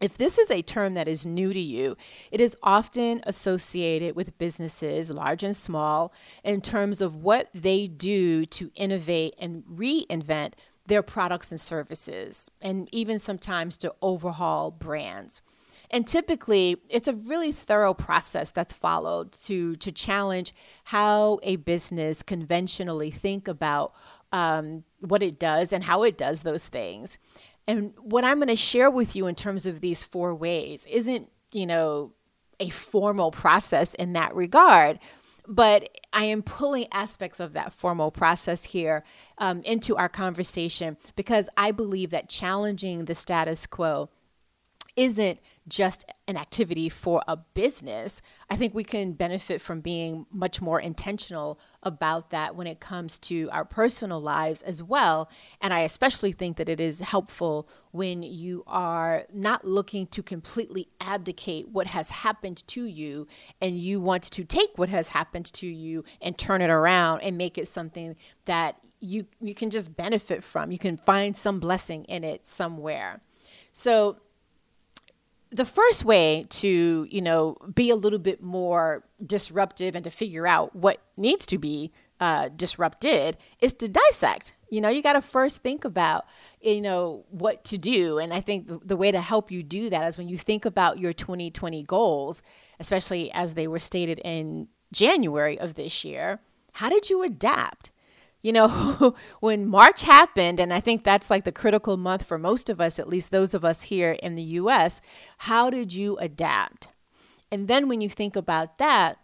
If 0.00 0.16
this 0.16 0.38
is 0.38 0.50
a 0.50 0.62
term 0.62 0.94
that 0.94 1.06
is 1.06 1.26
new 1.26 1.52
to 1.52 1.60
you, 1.60 1.96
it 2.30 2.40
is 2.40 2.56
often 2.62 3.20
associated 3.24 4.16
with 4.16 4.38
businesses, 4.38 5.10
large 5.10 5.44
and 5.44 5.54
small, 5.54 6.12
in 6.42 6.62
terms 6.62 7.02
of 7.02 7.16
what 7.16 7.50
they 7.54 7.86
do 7.86 8.46
to 8.46 8.70
innovate 8.74 9.34
and 9.38 9.62
reinvent 9.64 10.54
their 10.86 11.02
products 11.02 11.50
and 11.50 11.60
services, 11.60 12.50
and 12.62 12.88
even 12.92 13.18
sometimes 13.18 13.76
to 13.76 13.94
overhaul 14.00 14.70
brands. 14.70 15.42
And 15.90 16.06
typically, 16.06 16.76
it's 16.88 17.08
a 17.08 17.14
really 17.14 17.52
thorough 17.52 17.94
process 17.94 18.50
that's 18.50 18.72
followed 18.72 19.32
to, 19.44 19.76
to 19.76 19.92
challenge 19.92 20.54
how 20.84 21.40
a 21.42 21.56
business 21.56 22.22
conventionally 22.22 23.10
think 23.10 23.48
about 23.48 23.92
um, 24.32 24.84
what 25.00 25.22
it 25.22 25.38
does 25.38 25.72
and 25.72 25.84
how 25.84 26.04
it 26.04 26.16
does 26.16 26.42
those 26.42 26.68
things. 26.68 27.18
And 27.66 27.92
what 27.98 28.24
I'm 28.24 28.38
going 28.38 28.48
to 28.48 28.56
share 28.56 28.90
with 28.90 29.14
you 29.14 29.26
in 29.26 29.34
terms 29.34 29.66
of 29.66 29.80
these 29.80 30.04
four 30.04 30.34
ways 30.34 30.86
isn't, 30.90 31.30
you 31.52 31.66
know, 31.66 32.12
a 32.58 32.68
formal 32.70 33.30
process 33.30 33.94
in 33.94 34.12
that 34.14 34.34
regard, 34.34 34.98
but 35.48 35.88
I 36.12 36.24
am 36.24 36.42
pulling 36.42 36.86
aspects 36.92 37.40
of 37.40 37.54
that 37.54 37.72
formal 37.72 38.10
process 38.10 38.64
here 38.64 39.02
um, 39.38 39.62
into 39.62 39.96
our 39.96 40.08
conversation 40.08 40.96
because 41.16 41.48
I 41.56 41.72
believe 41.72 42.10
that 42.10 42.28
challenging 42.28 43.06
the 43.06 43.14
status 43.14 43.66
quo 43.66 44.10
isn't 45.00 45.40
just 45.66 46.04
an 46.28 46.36
activity 46.36 46.90
for 46.90 47.22
a 47.26 47.34
business. 47.34 48.20
I 48.50 48.56
think 48.56 48.74
we 48.74 48.84
can 48.84 49.12
benefit 49.12 49.62
from 49.62 49.80
being 49.80 50.26
much 50.30 50.60
more 50.60 50.78
intentional 50.78 51.58
about 51.82 52.28
that 52.30 52.54
when 52.54 52.66
it 52.66 52.80
comes 52.80 53.18
to 53.20 53.48
our 53.50 53.64
personal 53.64 54.20
lives 54.20 54.60
as 54.60 54.82
well. 54.82 55.30
And 55.58 55.72
I 55.72 55.80
especially 55.80 56.32
think 56.32 56.58
that 56.58 56.68
it 56.68 56.80
is 56.80 57.00
helpful 57.00 57.66
when 57.92 58.22
you 58.22 58.62
are 58.66 59.24
not 59.32 59.64
looking 59.64 60.06
to 60.08 60.22
completely 60.22 60.88
abdicate 61.00 61.70
what 61.70 61.86
has 61.86 62.10
happened 62.10 62.62
to 62.66 62.84
you 62.84 63.26
and 63.62 63.78
you 63.78 64.02
want 64.02 64.24
to 64.24 64.44
take 64.44 64.76
what 64.76 64.90
has 64.90 65.08
happened 65.08 65.50
to 65.54 65.66
you 65.66 66.04
and 66.20 66.36
turn 66.36 66.60
it 66.60 66.68
around 66.68 67.22
and 67.22 67.38
make 67.38 67.56
it 67.56 67.68
something 67.68 68.16
that 68.44 68.76
you 69.00 69.24
you 69.40 69.54
can 69.54 69.70
just 69.70 69.96
benefit 69.96 70.44
from. 70.44 70.70
You 70.70 70.78
can 70.78 70.98
find 70.98 71.34
some 71.34 71.58
blessing 71.58 72.04
in 72.04 72.22
it 72.22 72.46
somewhere. 72.46 73.22
So 73.72 74.18
the 75.50 75.64
first 75.64 76.04
way 76.04 76.46
to 76.48 77.06
you 77.10 77.22
know 77.22 77.56
be 77.74 77.90
a 77.90 77.96
little 77.96 78.18
bit 78.18 78.42
more 78.42 79.04
disruptive 79.24 79.94
and 79.94 80.04
to 80.04 80.10
figure 80.10 80.46
out 80.46 80.74
what 80.74 81.02
needs 81.16 81.46
to 81.46 81.58
be 81.58 81.92
uh, 82.20 82.50
disrupted 82.54 83.36
is 83.60 83.72
to 83.72 83.88
dissect. 83.88 84.54
You 84.68 84.80
know 84.80 84.88
you 84.88 85.02
got 85.02 85.14
to 85.14 85.20
first 85.20 85.58
think 85.62 85.84
about 85.84 86.24
you 86.60 86.80
know 86.80 87.24
what 87.30 87.64
to 87.64 87.78
do. 87.78 88.18
And 88.18 88.32
i 88.32 88.40
think 88.40 88.68
the, 88.68 88.80
the 88.84 88.96
way 88.96 89.10
to 89.10 89.20
help 89.20 89.50
you 89.50 89.62
do 89.62 89.90
that 89.90 90.06
is 90.06 90.18
when 90.18 90.28
you 90.28 90.38
think 90.38 90.64
about 90.64 90.98
your 90.98 91.12
2020 91.12 91.82
goals 91.84 92.42
especially 92.78 93.30
as 93.32 93.54
they 93.54 93.68
were 93.68 93.78
stated 93.78 94.20
in 94.24 94.68
january 94.92 95.58
of 95.58 95.74
this 95.74 96.04
year 96.04 96.40
how 96.72 96.88
did 96.88 97.10
you 97.10 97.22
adapt 97.22 97.92
you 98.42 98.52
know, 98.52 99.14
when 99.40 99.66
March 99.66 100.02
happened, 100.02 100.60
and 100.60 100.72
I 100.72 100.80
think 100.80 101.04
that's 101.04 101.30
like 101.30 101.44
the 101.44 101.52
critical 101.52 101.96
month 101.96 102.24
for 102.24 102.38
most 102.38 102.68
of 102.68 102.80
us, 102.80 102.98
at 102.98 103.08
least 103.08 103.30
those 103.30 103.54
of 103.54 103.64
us 103.64 103.82
here 103.82 104.12
in 104.12 104.34
the 104.34 104.42
US, 104.42 105.00
how 105.38 105.70
did 105.70 105.92
you 105.92 106.16
adapt? 106.18 106.88
And 107.52 107.68
then 107.68 107.88
when 107.88 108.00
you 108.00 108.08
think 108.08 108.36
about 108.36 108.78
that, 108.78 109.18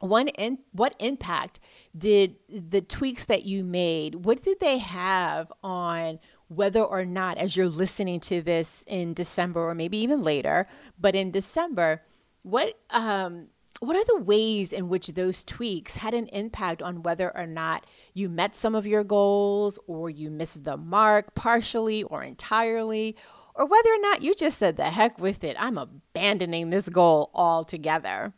one 0.00 0.28
in, 0.28 0.58
what 0.72 0.94
impact 0.98 1.60
did 1.96 2.36
the 2.48 2.80
tweaks 2.80 3.26
that 3.26 3.44
you 3.44 3.62
made 3.62 4.14
what 4.14 4.42
did 4.42 4.58
they 4.58 4.78
have 4.78 5.52
on 5.62 6.18
whether 6.48 6.82
or 6.82 7.04
not 7.04 7.36
as 7.36 7.54
you're 7.54 7.68
listening 7.68 8.18
to 8.18 8.40
this 8.40 8.82
in 8.86 9.12
december 9.12 9.68
or 9.68 9.74
maybe 9.74 9.98
even 9.98 10.24
later 10.24 10.66
but 10.98 11.14
in 11.14 11.30
december 11.30 12.02
what 12.42 12.78
um, 12.88 13.48
what 13.80 13.96
are 13.96 14.04
the 14.04 14.22
ways 14.22 14.72
in 14.72 14.90
which 14.90 15.08
those 15.08 15.42
tweaks 15.42 15.96
had 15.96 16.12
an 16.12 16.26
impact 16.28 16.82
on 16.82 17.02
whether 17.02 17.34
or 17.36 17.46
not 17.46 17.86
you 18.12 18.28
met 18.28 18.54
some 18.54 18.74
of 18.74 18.86
your 18.86 19.02
goals 19.02 19.78
or 19.86 20.10
you 20.10 20.30
missed 20.30 20.64
the 20.64 20.76
mark 20.76 21.34
partially 21.34 22.02
or 22.02 22.22
entirely? 22.22 23.16
Or 23.54 23.66
whether 23.66 23.90
or 23.90 24.00
not 24.00 24.22
you 24.22 24.34
just 24.34 24.58
said 24.58 24.76
the 24.76 24.84
heck 24.84 25.18
with 25.18 25.42
it. 25.42 25.56
I'm 25.58 25.78
abandoning 25.78 26.70
this 26.70 26.88
goal 26.90 27.30
altogether. 27.34 28.34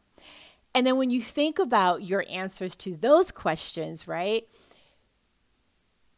And 0.75 0.87
then 0.87 0.97
when 0.97 1.11
you 1.11 1.21
think 1.21 1.59
about 1.59 2.03
your 2.03 2.25
answers 2.31 2.77
to 2.77 2.97
those 2.97 3.31
questions 3.31 4.09
right 4.09 4.47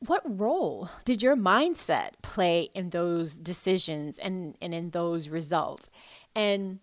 what 0.07 0.23
role 0.27 0.91
did 1.05 1.23
your 1.23 1.37
mindset 1.37 2.11
play 2.23 2.69
in 2.75 2.91
those 2.91 3.37
decisions 3.37 4.19
and, 4.19 4.57
and 4.61 4.75
in 4.75 4.91
those 4.91 5.29
results? 5.29 5.89
And 6.35 6.81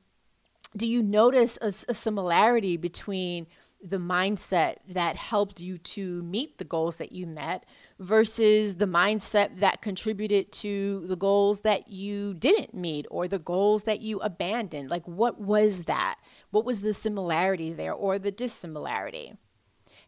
do 0.75 0.87
you 0.87 1.01
notice 1.01 1.57
a, 1.61 1.67
a 1.89 1.93
similarity 1.93 2.77
between 2.77 3.47
the 3.83 3.97
mindset 3.97 4.75
that 4.87 5.15
helped 5.15 5.59
you 5.59 5.77
to 5.77 6.21
meet 6.21 6.57
the 6.57 6.63
goals 6.63 6.97
that 6.97 7.11
you 7.11 7.25
met 7.25 7.65
versus 7.99 8.75
the 8.75 8.85
mindset 8.85 9.59
that 9.59 9.81
contributed 9.81 10.51
to 10.51 11.03
the 11.07 11.15
goals 11.15 11.61
that 11.61 11.87
you 11.87 12.35
didn't 12.35 12.75
meet 12.75 13.07
or 13.09 13.27
the 13.27 13.39
goals 13.39 13.83
that 13.83 14.01
you 14.01 14.19
abandoned? 14.19 14.89
Like, 14.89 15.07
what 15.07 15.41
was 15.41 15.83
that? 15.83 16.19
What 16.51 16.63
was 16.63 16.81
the 16.81 16.93
similarity 16.93 17.73
there 17.73 17.93
or 17.93 18.19
the 18.19 18.31
dissimilarity? 18.31 19.33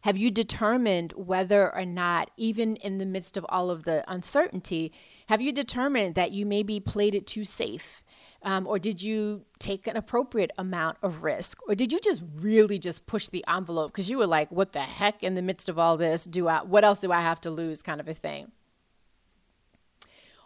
Have 0.02 0.18
you 0.18 0.30
determined 0.30 1.12
whether 1.16 1.74
or 1.74 1.86
not, 1.86 2.30
even 2.36 2.76
in 2.76 2.98
the 2.98 3.06
midst 3.06 3.36
of 3.36 3.46
all 3.48 3.70
of 3.70 3.84
the 3.84 4.04
uncertainty, 4.06 4.92
have 5.28 5.40
you 5.40 5.50
determined 5.50 6.14
that 6.14 6.30
you 6.30 6.44
maybe 6.44 6.78
played 6.78 7.14
it 7.14 7.26
too 7.26 7.44
safe? 7.44 8.03
Um, 8.44 8.66
or 8.66 8.78
did 8.78 9.00
you 9.00 9.46
take 9.58 9.86
an 9.86 9.96
appropriate 9.96 10.50
amount 10.58 10.98
of 11.02 11.24
risk? 11.24 11.58
Or 11.66 11.74
did 11.74 11.90
you 11.92 11.98
just 11.98 12.22
really 12.36 12.78
just 12.78 13.06
push 13.06 13.28
the 13.28 13.44
envelope 13.48 13.92
because 13.92 14.10
you 14.10 14.18
were 14.18 14.26
like, 14.26 14.52
what 14.52 14.72
the 14.72 14.80
heck 14.80 15.22
in 15.22 15.34
the 15.34 15.42
midst 15.42 15.68
of 15.68 15.78
all 15.78 15.96
this 15.96 16.24
do 16.24 16.46
I, 16.46 16.62
what 16.62 16.84
else 16.84 17.00
do 17.00 17.10
I 17.10 17.22
have 17.22 17.40
to 17.42 17.50
lose 17.50 17.80
kind 17.82 18.00
of 18.00 18.08
a 18.08 18.14
thing? 18.14 18.52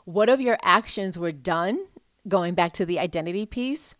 What 0.04 0.28
of 0.28 0.40
your 0.40 0.58
actions 0.62 1.18
were 1.18 1.32
done, 1.32 1.86
going 2.26 2.54
back 2.54 2.72
to 2.74 2.86
the 2.86 2.98
identity 2.98 3.44
piece, 3.44 3.96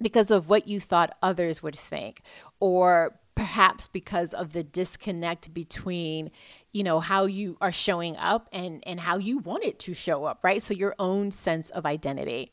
because 0.00 0.30
of 0.30 0.48
what 0.48 0.68
you 0.68 0.78
thought 0.78 1.16
others 1.22 1.62
would 1.62 1.74
think? 1.74 2.20
Or 2.60 3.18
perhaps 3.34 3.88
because 3.88 4.34
of 4.34 4.52
the 4.52 4.62
disconnect 4.62 5.54
between 5.54 6.30
you 6.72 6.82
know 6.82 7.00
how 7.00 7.26
you 7.26 7.56
are 7.60 7.70
showing 7.70 8.16
up 8.16 8.48
and 8.52 8.82
and 8.86 9.00
how 9.00 9.18
you 9.18 9.38
want 9.38 9.62
it 9.62 9.78
to 9.78 9.94
show 9.94 10.24
up 10.24 10.40
right 10.42 10.62
so 10.62 10.72
your 10.72 10.94
own 10.98 11.30
sense 11.30 11.68
of 11.70 11.84
identity 11.84 12.50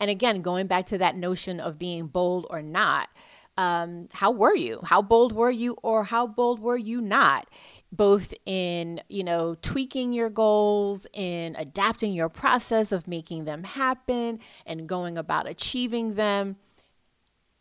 and 0.00 0.10
again, 0.10 0.42
going 0.42 0.66
back 0.66 0.86
to 0.86 0.98
that 0.98 1.16
notion 1.16 1.60
of 1.60 1.78
being 1.78 2.06
bold 2.06 2.46
or 2.50 2.62
not, 2.62 3.08
um, 3.56 4.08
how 4.12 4.30
were 4.30 4.54
you? 4.54 4.80
How 4.84 5.02
bold 5.02 5.32
were 5.32 5.50
you, 5.50 5.76
or 5.82 6.04
how 6.04 6.28
bold 6.28 6.60
were 6.60 6.76
you 6.76 7.00
not? 7.00 7.48
Both 7.90 8.32
in, 8.46 9.00
you 9.08 9.24
know, 9.24 9.56
tweaking 9.60 10.12
your 10.12 10.30
goals, 10.30 11.08
in 11.12 11.56
adapting 11.56 12.14
your 12.14 12.28
process 12.28 12.92
of 12.92 13.08
making 13.08 13.46
them 13.46 13.64
happen, 13.64 14.38
and 14.64 14.88
going 14.88 15.18
about 15.18 15.48
achieving 15.48 16.14
them. 16.14 16.56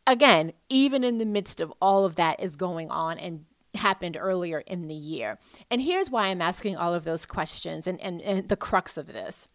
Again, 0.05 0.53
even 0.69 1.03
in 1.03 1.17
the 1.17 1.25
midst 1.25 1.59
of 1.59 1.73
all 1.81 2.05
of 2.05 2.15
that 2.15 2.39
is 2.39 2.55
going 2.55 2.91
on 2.91 3.17
and 3.17 3.45
happened 3.73 4.17
earlier 4.19 4.59
in 4.59 4.87
the 4.87 4.95
year. 4.95 5.39
And 5.71 5.81
here's 5.81 6.11
why 6.11 6.27
I'm 6.27 6.41
asking 6.41 6.77
all 6.77 6.93
of 6.93 7.05
those 7.05 7.25
questions 7.25 7.87
and, 7.87 7.99
and, 8.01 8.21
and 8.21 8.47
the 8.47 8.55
crux 8.55 8.97
of 8.97 9.07
this. 9.07 9.47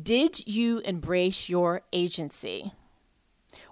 Did 0.00 0.46
you 0.46 0.80
embrace 0.80 1.48
your 1.48 1.82
agency? 1.92 2.72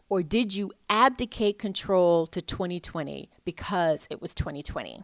Or 0.09 0.23
did 0.23 0.55
you 0.55 0.73
abdicate 0.89 1.59
control 1.59 2.27
to 2.29 2.41
2020 2.41 3.31
because 3.45 4.07
it 4.11 4.23
was 4.23 4.35
2020? 4.35 5.03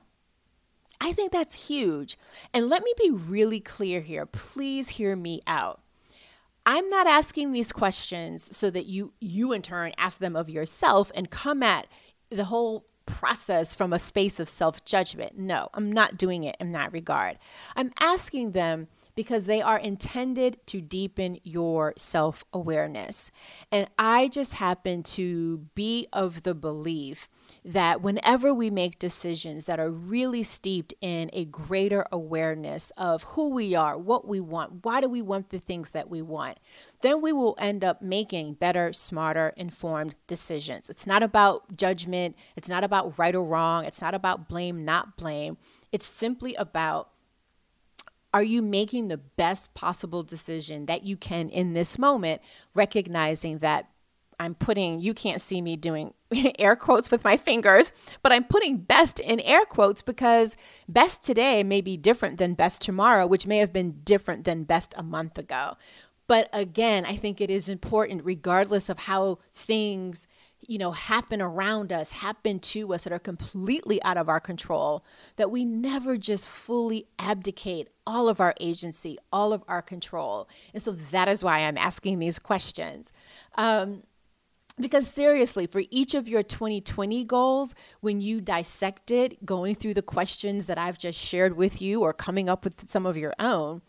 I 1.01 1.13
think 1.13 1.33
that's 1.33 1.55
huge. 1.55 2.19
And 2.53 2.69
let 2.69 2.85
me 2.85 2.93
be 2.99 3.11
really 3.11 3.61
clear 3.61 4.01
here. 4.01 4.27
Please 4.27 4.91
hear 4.91 5.17
me 5.17 5.41
out. 5.47 5.81
I'm 6.67 6.89
not 6.91 7.07
asking 7.07 7.53
these 7.53 7.73
questions 7.73 8.55
so 8.55 8.71
that 8.71 8.87
you 8.87 9.15
you 9.19 9.53
in 9.53 9.63
turn 9.63 9.93
ask 9.97 10.19
them 10.21 10.37
of 10.37 10.51
yourself 10.51 11.11
and 11.15 11.31
come 11.31 11.63
at 11.63 11.87
the 12.29 12.45
whole 12.45 12.85
process 13.07 13.75
from 13.75 13.93
a 13.93 13.99
space 13.99 14.39
of 14.39 14.49
self-judgment. 14.49 15.39
No, 15.39 15.69
I'm 15.75 15.91
not 15.91 16.19
doing 16.19 16.45
it 16.45 16.57
in 16.61 16.73
that 16.73 16.93
regard. 16.93 17.39
I'm 17.75 17.93
asking 17.99 18.53
them 18.53 18.89
because 19.15 19.47
they 19.47 19.63
are 19.63 19.79
intended 19.79 20.59
to 20.67 20.81
deepen 20.81 21.39
your 21.43 21.95
self 21.97 22.45
awareness. 22.53 23.31
And 23.71 23.89
I 23.99 24.29
just 24.29 24.55
happen 24.55 25.03
to 25.05 25.59
be 25.75 26.09
of 26.13 26.43
the 26.43 26.55
belief 26.55 27.29
that 27.65 28.01
whenever 28.01 28.55
we 28.55 28.71
make 28.71 28.99
decisions 28.99 29.65
that 29.65 29.81
are 29.81 29.91
really 29.91 30.43
steeped 30.43 30.95
in 31.01 31.31
a 31.33 31.45
greater 31.45 32.07
awareness 32.13 32.91
of 32.97 33.23
who 33.25 33.51
we 33.51 33.75
are, 33.75 33.99
what 33.99 34.27
we 34.27 34.41
want, 34.41 34.85
why 34.85 35.01
do 35.01 35.09
we 35.09 35.23
want 35.23 35.51
the 35.51 35.59
things 35.59 35.91
that 35.93 36.09
we 36.09 36.23
want, 36.23 36.59
then 37.03 37.21
we 37.21 37.33
will 37.33 37.57
end 37.59 37.85
up 37.85 38.01
making 38.03 38.55
better, 38.55 38.93
smarter, 38.93 39.53
informed 39.57 40.15
decisions. 40.27 40.89
It's 40.89 41.07
not 41.07 41.23
about 41.23 41.77
judgment, 41.77 42.37
it's 42.57 42.69
not 42.69 42.85
about 42.85 43.19
right 43.19 43.35
or 43.35 43.45
wrong, 43.45 43.85
it's 43.85 44.01
not 44.01 44.15
about 44.15 44.49
blame, 44.49 44.85
not 44.85 45.17
blame. 45.17 45.57
It's 45.93 46.07
simply 46.07 46.55
about 46.55 47.11
are 48.33 48.43
you 48.43 48.63
making 48.63 49.09
the 49.09 49.17
best 49.17 49.75
possible 49.75 50.23
decision 50.23 50.87
that 50.87 51.03
you 51.05 51.17
can 51.17 51.49
in 51.49 51.73
this 51.73 51.99
moment, 51.99 52.41
recognizing 52.75 53.59
that 53.59 53.89
I'm 54.39 54.55
putting, 54.55 55.01
you 55.01 55.13
can't 55.13 55.41
see 55.41 55.61
me 55.61 55.77
doing 55.77 56.15
air 56.59 56.75
quotes 56.75 57.11
with 57.11 57.25
my 57.25 57.37
fingers, 57.37 57.93
but 58.23 58.33
I'm 58.33 58.45
putting 58.45 58.79
best 58.79 59.21
in 59.21 59.39
air 59.41 59.67
quotes 59.67 60.01
because 60.01 60.57
best 60.89 61.23
today 61.23 61.63
may 61.63 61.83
be 61.83 61.99
different 61.99 62.39
than 62.39 62.55
best 62.55 62.81
tomorrow, 62.81 63.27
which 63.27 63.47
may 63.47 63.59
have 63.59 63.73
been 63.73 64.01
different 64.03 64.45
than 64.45 64.65
best 64.65 64.95
a 64.97 65.03
month 65.03 65.37
ago. 65.37 65.77
But 66.27 66.49
again, 66.53 67.05
I 67.05 67.17
think 67.17 67.41
it 67.41 67.51
is 67.51 67.69
important, 67.69 68.25
regardless 68.25 68.89
of 68.89 69.01
how 69.01 69.41
things 69.53 70.27
you 70.71 70.79
know, 70.79 70.93
happen 70.93 71.43
around 71.43 71.91
us, 71.91 72.13
happen 72.13 72.61
to 72.61 72.95
us 72.95 73.03
that 73.03 73.13
are 73.13 73.19
completely 73.19 74.01
out 74.05 74.17
of 74.17 74.29
our 74.29 74.39
control, 74.39 75.05
that 75.35 75.51
we 75.51 75.65
never 75.65 76.17
just 76.17 76.49
fully 76.49 77.09
abdicate 77.19 77.89
all 78.07 78.29
of 78.29 78.41
our 78.41 78.55
agency, 78.61 79.19
all 79.33 79.53
of 79.53 79.65
our 79.67 79.83
control. 79.83 80.49
And 80.73 80.81
so 80.81 80.93
that 80.93 81.27
is 81.27 81.43
why 81.43 81.59
I'm 81.59 81.77
asking 81.77 82.21
these 82.21 82.39
questions. 82.39 83.13
Um, 83.57 84.05
because 84.79 85.09
seriously, 85.09 85.67
for 85.67 85.83
each 85.91 86.15
of 86.15 86.29
your 86.29 86.45
2020 86.45 87.25
goals, 87.25 87.75
when 87.99 88.21
you 88.21 88.41
dissect 88.41 89.11
it, 89.11 89.45
going 89.45 89.75
through 89.75 89.95
the 89.95 90.03
questions 90.03 90.67
that 90.67 90.79
I've 90.79 90.99
just 90.99 91.19
shared 91.19 91.57
with 91.57 91.83
you 91.83 92.03
or 92.03 92.13
coming 92.13 92.49
up 92.49 92.63
with 92.63 92.89
some 92.89 93.07
of 93.07 93.17
your 93.17 93.35
own, 93.41 93.83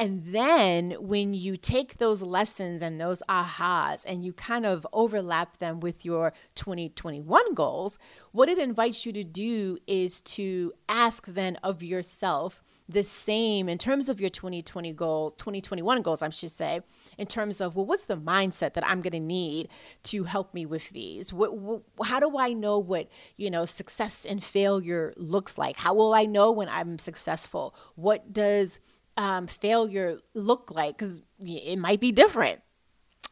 and 0.00 0.22
then 0.32 0.92
when 0.92 1.34
you 1.34 1.58
take 1.58 1.98
those 1.98 2.22
lessons 2.22 2.80
and 2.80 2.98
those 2.98 3.22
ahas 3.28 4.02
and 4.08 4.24
you 4.24 4.32
kind 4.32 4.64
of 4.64 4.86
overlap 4.94 5.58
them 5.58 5.78
with 5.78 6.06
your 6.06 6.32
2021 6.54 7.52
goals, 7.52 7.98
what 8.32 8.48
it 8.48 8.58
invites 8.58 9.04
you 9.04 9.12
to 9.12 9.22
do 9.22 9.76
is 9.86 10.22
to 10.22 10.72
ask 10.88 11.26
then 11.26 11.56
of 11.56 11.82
yourself 11.82 12.64
the 12.88 13.02
same 13.02 13.68
in 13.68 13.76
terms 13.76 14.08
of 14.08 14.22
your 14.22 14.30
2020 14.30 14.90
goals, 14.94 15.34
2021 15.34 16.00
goals, 16.00 16.22
I 16.22 16.30
should 16.30 16.50
say, 16.50 16.80
in 17.18 17.26
terms 17.26 17.60
of, 17.60 17.76
well, 17.76 17.84
what's 17.84 18.06
the 18.06 18.16
mindset 18.16 18.72
that 18.72 18.86
I'm 18.86 19.02
going 19.02 19.12
to 19.12 19.20
need 19.20 19.68
to 20.04 20.24
help 20.24 20.54
me 20.54 20.64
with 20.64 20.88
these? 20.88 21.30
What, 21.30 21.58
what, 21.58 21.82
how 22.02 22.20
do 22.20 22.38
I 22.38 22.54
know 22.54 22.78
what, 22.78 23.08
you 23.36 23.50
know, 23.50 23.66
success 23.66 24.24
and 24.24 24.42
failure 24.42 25.12
looks 25.18 25.58
like? 25.58 25.78
How 25.78 25.92
will 25.92 26.14
I 26.14 26.24
know 26.24 26.50
when 26.50 26.70
I'm 26.70 26.98
successful? 26.98 27.74
What 27.96 28.32
does 28.32 28.80
um, 29.16 29.46
failure 29.46 30.18
look 30.34 30.70
like? 30.70 30.96
Because 30.96 31.22
it 31.40 31.78
might 31.78 32.00
be 32.00 32.12
different 32.12 32.60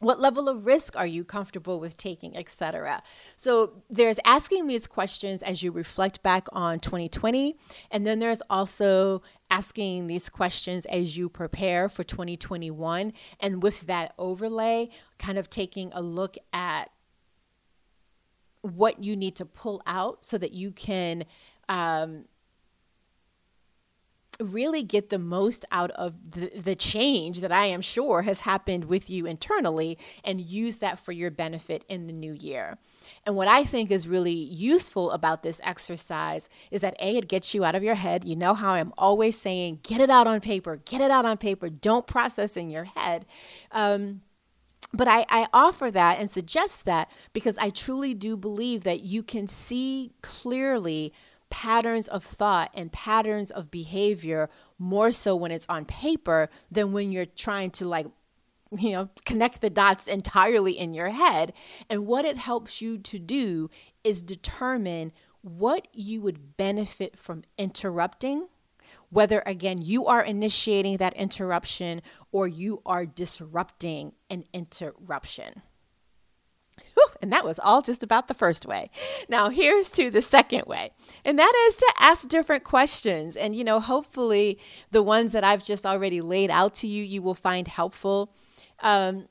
what 0.00 0.20
level 0.20 0.48
of 0.48 0.64
risk 0.64 0.96
are 0.96 1.06
you 1.06 1.24
comfortable 1.24 1.80
with 1.80 1.96
taking 1.96 2.36
etc 2.36 3.02
so 3.36 3.82
there's 3.90 4.18
asking 4.24 4.66
these 4.66 4.86
questions 4.86 5.42
as 5.42 5.62
you 5.62 5.72
reflect 5.72 6.22
back 6.22 6.46
on 6.52 6.78
2020 6.78 7.56
and 7.90 8.06
then 8.06 8.18
there's 8.18 8.42
also 8.48 9.22
asking 9.50 10.06
these 10.06 10.28
questions 10.28 10.86
as 10.86 11.16
you 11.16 11.28
prepare 11.28 11.88
for 11.88 12.04
2021 12.04 13.12
and 13.40 13.62
with 13.62 13.82
that 13.82 14.14
overlay 14.18 14.88
kind 15.18 15.38
of 15.38 15.50
taking 15.50 15.90
a 15.92 16.02
look 16.02 16.36
at 16.52 16.90
what 18.62 19.02
you 19.02 19.16
need 19.16 19.34
to 19.36 19.44
pull 19.44 19.82
out 19.86 20.24
so 20.24 20.36
that 20.36 20.52
you 20.52 20.70
can 20.70 21.24
um, 21.68 22.24
really 24.40 24.84
get 24.84 25.10
the 25.10 25.18
most 25.18 25.64
out 25.72 25.90
of 25.92 26.32
the, 26.32 26.50
the 26.60 26.76
change 26.76 27.40
that 27.40 27.50
I 27.50 27.66
am 27.66 27.80
sure 27.80 28.22
has 28.22 28.40
happened 28.40 28.84
with 28.84 29.10
you 29.10 29.26
internally 29.26 29.98
and 30.24 30.40
use 30.40 30.78
that 30.78 30.98
for 30.98 31.12
your 31.12 31.30
benefit 31.30 31.84
in 31.88 32.06
the 32.06 32.12
new 32.12 32.32
year. 32.32 32.78
And 33.26 33.34
what 33.34 33.48
I 33.48 33.64
think 33.64 33.90
is 33.90 34.06
really 34.06 34.32
useful 34.32 35.10
about 35.10 35.42
this 35.42 35.60
exercise 35.64 36.48
is 36.70 36.82
that 36.82 36.96
A, 37.00 37.16
it 37.16 37.28
gets 37.28 37.52
you 37.52 37.64
out 37.64 37.74
of 37.74 37.82
your 37.82 37.96
head. 37.96 38.24
You 38.24 38.36
know 38.36 38.54
how 38.54 38.74
I'm 38.74 38.92
always 38.96 39.36
saying, 39.36 39.80
get 39.82 40.00
it 40.00 40.10
out 40.10 40.26
on 40.26 40.40
paper, 40.40 40.76
get 40.84 41.00
it 41.00 41.10
out 41.10 41.26
on 41.26 41.36
paper, 41.36 41.68
don't 41.68 42.06
process 42.06 42.56
in 42.56 42.70
your 42.70 42.84
head. 42.84 43.26
Um, 43.72 44.22
but 44.92 45.08
I, 45.08 45.26
I, 45.28 45.48
offer 45.52 45.90
that 45.90 46.18
and 46.18 46.30
suggest 46.30 46.86
that 46.86 47.10
because 47.34 47.58
I 47.58 47.68
truly 47.68 48.14
do 48.14 48.36
believe 48.36 48.84
that 48.84 49.00
you 49.00 49.22
can 49.22 49.46
see 49.46 50.12
clearly 50.22 51.12
patterns 51.50 52.08
of 52.08 52.24
thought 52.24 52.70
and 52.74 52.92
patterns 52.92 53.50
of 53.50 53.70
behavior 53.70 54.50
more 54.78 55.10
so 55.10 55.34
when 55.34 55.50
it's 55.50 55.66
on 55.68 55.84
paper 55.84 56.48
than 56.70 56.92
when 56.92 57.10
you're 57.12 57.26
trying 57.26 57.70
to 57.70 57.86
like 57.86 58.06
you 58.78 58.90
know 58.90 59.08
connect 59.24 59.60
the 59.60 59.70
dots 59.70 60.06
entirely 60.06 60.78
in 60.78 60.94
your 60.94 61.10
head. 61.10 61.52
And 61.88 62.06
what 62.06 62.24
it 62.24 62.36
helps 62.36 62.80
you 62.80 62.98
to 62.98 63.18
do 63.18 63.70
is 64.04 64.22
determine 64.22 65.12
what 65.40 65.88
you 65.92 66.20
would 66.20 66.56
benefit 66.56 67.16
from 67.16 67.44
interrupting 67.56 68.48
whether 69.10 69.42
again 69.46 69.80
you 69.80 70.06
are 70.06 70.22
initiating 70.22 70.98
that 70.98 71.14
interruption 71.14 72.02
or 72.32 72.46
you 72.46 72.82
are 72.84 73.06
disrupting 73.06 74.12
an 74.28 74.44
interruption 74.52 75.62
and 77.20 77.32
that 77.32 77.44
was 77.44 77.58
all 77.58 77.82
just 77.82 78.02
about 78.02 78.28
the 78.28 78.34
first 78.34 78.66
way. 78.66 78.90
Now, 79.28 79.48
here's 79.48 79.90
to 79.90 80.10
the 80.10 80.22
second 80.22 80.64
way, 80.66 80.92
and 81.24 81.38
that 81.38 81.52
is 81.68 81.76
to 81.76 81.92
ask 81.98 82.28
different 82.28 82.64
questions. 82.64 83.36
And, 83.36 83.54
you 83.56 83.64
know, 83.64 83.80
hopefully 83.80 84.58
the 84.90 85.02
ones 85.02 85.32
that 85.32 85.44
I've 85.44 85.64
just 85.64 85.84
already 85.84 86.20
laid 86.20 86.50
out 86.50 86.74
to 86.76 86.86
you, 86.86 87.02
you 87.02 87.22
will 87.22 87.34
find 87.34 87.68
helpful. 87.68 88.32
Um, 88.80 89.28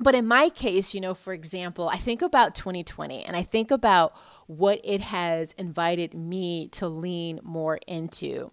but 0.00 0.14
in 0.14 0.26
my 0.26 0.48
case, 0.48 0.92
you 0.92 1.00
know, 1.00 1.14
for 1.14 1.32
example, 1.32 1.88
I 1.88 1.96
think 1.96 2.20
about 2.20 2.54
2020 2.56 3.24
and 3.24 3.36
I 3.36 3.42
think 3.42 3.70
about 3.70 4.12
what 4.46 4.80
it 4.82 5.00
has 5.00 5.52
invited 5.52 6.14
me 6.14 6.68
to 6.68 6.88
lean 6.88 7.38
more 7.42 7.78
into, 7.86 8.50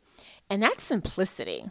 and 0.50 0.62
that's 0.62 0.84
simplicity. 0.84 1.66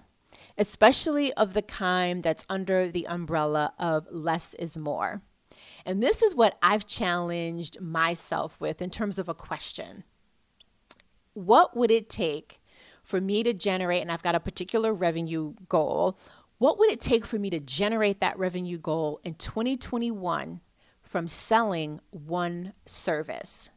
especially 0.58 1.32
of 1.34 1.54
the 1.54 1.62
kind 1.62 2.22
that's 2.22 2.44
under 2.48 2.90
the 2.90 3.06
umbrella 3.06 3.72
of 3.78 4.06
less 4.10 4.54
is 4.54 4.76
more. 4.76 5.22
And 5.84 6.02
this 6.02 6.22
is 6.22 6.34
what 6.34 6.58
I've 6.62 6.86
challenged 6.86 7.80
myself 7.80 8.60
with 8.60 8.82
in 8.82 8.90
terms 8.90 9.18
of 9.18 9.28
a 9.28 9.34
question. 9.34 10.04
What 11.34 11.76
would 11.76 11.90
it 11.90 12.08
take 12.08 12.60
for 13.02 13.20
me 13.20 13.42
to 13.42 13.52
generate, 13.52 14.02
and 14.02 14.12
I've 14.12 14.22
got 14.22 14.34
a 14.34 14.40
particular 14.40 14.92
revenue 14.92 15.54
goal, 15.68 16.18
what 16.58 16.78
would 16.78 16.90
it 16.90 17.00
take 17.00 17.24
for 17.24 17.38
me 17.38 17.50
to 17.50 17.60
generate 17.60 18.20
that 18.20 18.38
revenue 18.38 18.78
goal 18.78 19.20
in 19.24 19.34
2021 19.34 20.60
from 21.02 21.26
selling 21.26 22.00
one 22.10 22.74
service? 22.84 23.70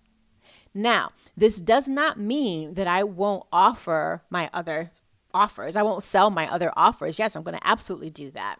Now, 0.74 1.12
this 1.38 1.62
does 1.62 1.88
not 1.88 2.20
mean 2.20 2.74
that 2.74 2.88
I 2.88 3.04
won't 3.04 3.46
offer 3.52 4.24
my 4.30 4.50
other 4.52 4.92
offers. 5.34 5.76
I 5.76 5.84
won't 5.84 6.04
sell 6.04 6.30
my 6.30 6.52
other 6.52 6.72
offers. 6.76 7.20
Yes, 7.20 7.36
I'm 7.36 7.44
going 7.44 7.58
to 7.58 7.68
absolutely 7.68 8.10
do 8.10 8.32
that. 8.32 8.58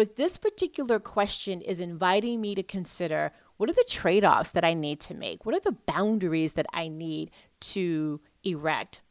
But 0.00 0.16
this 0.16 0.38
particular 0.38 0.98
question 0.98 1.60
is 1.60 1.78
inviting 1.78 2.40
me 2.40 2.54
to 2.54 2.62
consider 2.62 3.32
what 3.58 3.68
are 3.68 3.74
the 3.74 3.84
trade 3.86 4.24
offs 4.24 4.50
that 4.52 4.64
I 4.64 4.72
need 4.72 4.98
to 5.00 5.14
make? 5.14 5.44
What 5.44 5.54
are 5.54 5.60
the 5.60 5.76
boundaries 5.84 6.52
that 6.52 6.64
I 6.72 6.88
need 6.88 7.30
to 7.60 8.22
erect? 8.42 9.02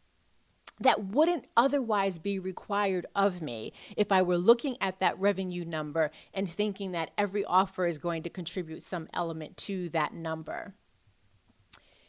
That 0.79 1.03
wouldn't 1.03 1.45
otherwise 1.55 2.17
be 2.17 2.39
required 2.39 3.05
of 3.13 3.39
me 3.39 3.71
if 3.97 4.11
I 4.11 4.23
were 4.23 4.39
looking 4.39 4.77
at 4.81 4.99
that 4.99 5.19
revenue 5.19 5.63
number 5.63 6.09
and 6.33 6.49
thinking 6.49 6.91
that 6.93 7.11
every 7.19 7.45
offer 7.45 7.85
is 7.85 7.99
going 7.99 8.23
to 8.23 8.29
contribute 8.31 8.81
some 8.81 9.09
element 9.13 9.57
to 9.57 9.89
that 9.89 10.15
number. 10.15 10.73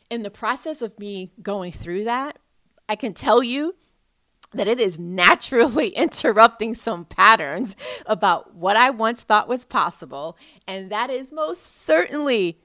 In 0.08 0.22
the 0.22 0.30
process 0.30 0.80
of 0.80 0.98
me 0.98 1.32
going 1.42 1.72
through 1.72 2.04
that, 2.04 2.38
I 2.88 2.96
can 2.96 3.12
tell 3.12 3.42
you 3.42 3.74
that 4.52 4.68
it 4.68 4.80
is 4.80 4.98
naturally 4.98 5.88
interrupting 5.96 6.74
some 6.74 7.04
patterns 7.04 7.76
about 8.06 8.54
what 8.54 8.76
I 8.76 8.90
once 8.90 9.22
thought 9.22 9.48
was 9.48 9.64
possible. 9.64 10.36
And 10.66 10.90
that 10.90 11.10
is 11.10 11.32
most 11.32 11.62
certainly 11.62 12.58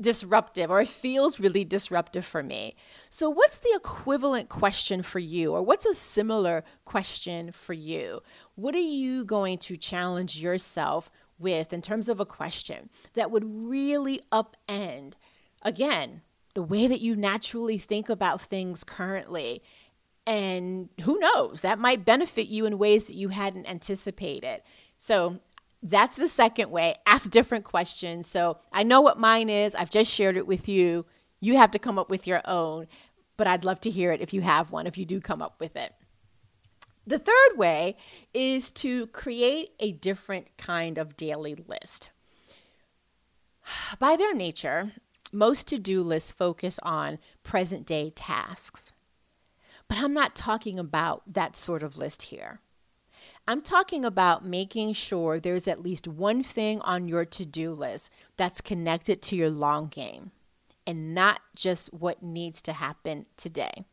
disruptive 0.00 0.70
or 0.70 0.84
feels 0.84 1.40
really 1.40 1.64
disruptive 1.64 2.24
for 2.24 2.42
me. 2.42 2.76
So, 3.10 3.28
what's 3.28 3.58
the 3.58 3.72
equivalent 3.74 4.48
question 4.48 5.02
for 5.02 5.18
you, 5.18 5.52
or 5.52 5.62
what's 5.62 5.86
a 5.86 5.94
similar 5.94 6.64
question 6.84 7.50
for 7.50 7.72
you? 7.72 8.20
What 8.54 8.74
are 8.74 8.78
you 8.78 9.24
going 9.24 9.58
to 9.58 9.76
challenge 9.76 10.38
yourself 10.38 11.10
with 11.38 11.72
in 11.72 11.82
terms 11.82 12.08
of 12.08 12.20
a 12.20 12.26
question 12.26 12.90
that 13.14 13.30
would 13.30 13.44
really 13.44 14.20
upend, 14.32 15.14
again, 15.62 16.22
the 16.54 16.62
way 16.62 16.86
that 16.86 17.00
you 17.00 17.14
naturally 17.14 17.78
think 17.78 18.08
about 18.08 18.42
things 18.42 18.82
currently 18.82 19.62
and 20.28 20.90
who 21.04 21.18
knows, 21.18 21.62
that 21.62 21.78
might 21.78 22.04
benefit 22.04 22.48
you 22.48 22.66
in 22.66 22.76
ways 22.76 23.06
that 23.06 23.16
you 23.16 23.30
hadn't 23.30 23.66
anticipated. 23.66 24.60
So 24.98 25.40
that's 25.82 26.16
the 26.16 26.28
second 26.28 26.70
way. 26.70 26.96
Ask 27.06 27.30
different 27.30 27.64
questions. 27.64 28.26
So 28.26 28.58
I 28.70 28.82
know 28.82 29.00
what 29.00 29.18
mine 29.18 29.48
is. 29.48 29.74
I've 29.74 29.88
just 29.88 30.12
shared 30.12 30.36
it 30.36 30.46
with 30.46 30.68
you. 30.68 31.06
You 31.40 31.56
have 31.56 31.70
to 31.70 31.78
come 31.78 31.98
up 31.98 32.10
with 32.10 32.26
your 32.26 32.42
own, 32.44 32.88
but 33.38 33.46
I'd 33.46 33.64
love 33.64 33.80
to 33.80 33.90
hear 33.90 34.12
it 34.12 34.20
if 34.20 34.34
you 34.34 34.42
have 34.42 34.70
one, 34.70 34.86
if 34.86 34.98
you 34.98 35.06
do 35.06 35.18
come 35.18 35.40
up 35.40 35.58
with 35.60 35.76
it. 35.76 35.94
The 37.06 37.18
third 37.18 37.56
way 37.56 37.96
is 38.34 38.70
to 38.72 39.06
create 39.06 39.70
a 39.80 39.92
different 39.92 40.58
kind 40.58 40.98
of 40.98 41.16
daily 41.16 41.56
list. 41.66 42.10
By 43.98 44.14
their 44.16 44.34
nature, 44.34 44.92
most 45.32 45.66
to 45.68 45.78
do 45.78 46.02
lists 46.02 46.32
focus 46.32 46.78
on 46.82 47.18
present 47.42 47.86
day 47.86 48.10
tasks. 48.14 48.92
But 49.88 49.98
I'm 49.98 50.12
not 50.12 50.36
talking 50.36 50.78
about 50.78 51.22
that 51.32 51.56
sort 51.56 51.82
of 51.82 51.96
list 51.96 52.22
here. 52.22 52.60
I'm 53.46 53.62
talking 53.62 54.04
about 54.04 54.44
making 54.44 54.92
sure 54.92 55.40
there's 55.40 55.66
at 55.66 55.82
least 55.82 56.06
one 56.06 56.42
thing 56.42 56.80
on 56.82 57.08
your 57.08 57.24
to 57.24 57.46
do 57.46 57.72
list 57.72 58.10
that's 58.36 58.60
connected 58.60 59.22
to 59.22 59.36
your 59.36 59.48
long 59.48 59.86
game 59.86 60.32
and 60.86 61.14
not 61.14 61.40
just 61.54 61.92
what 61.92 62.22
needs 62.22 62.60
to 62.62 62.74
happen 62.74 63.26
today. 63.36 63.84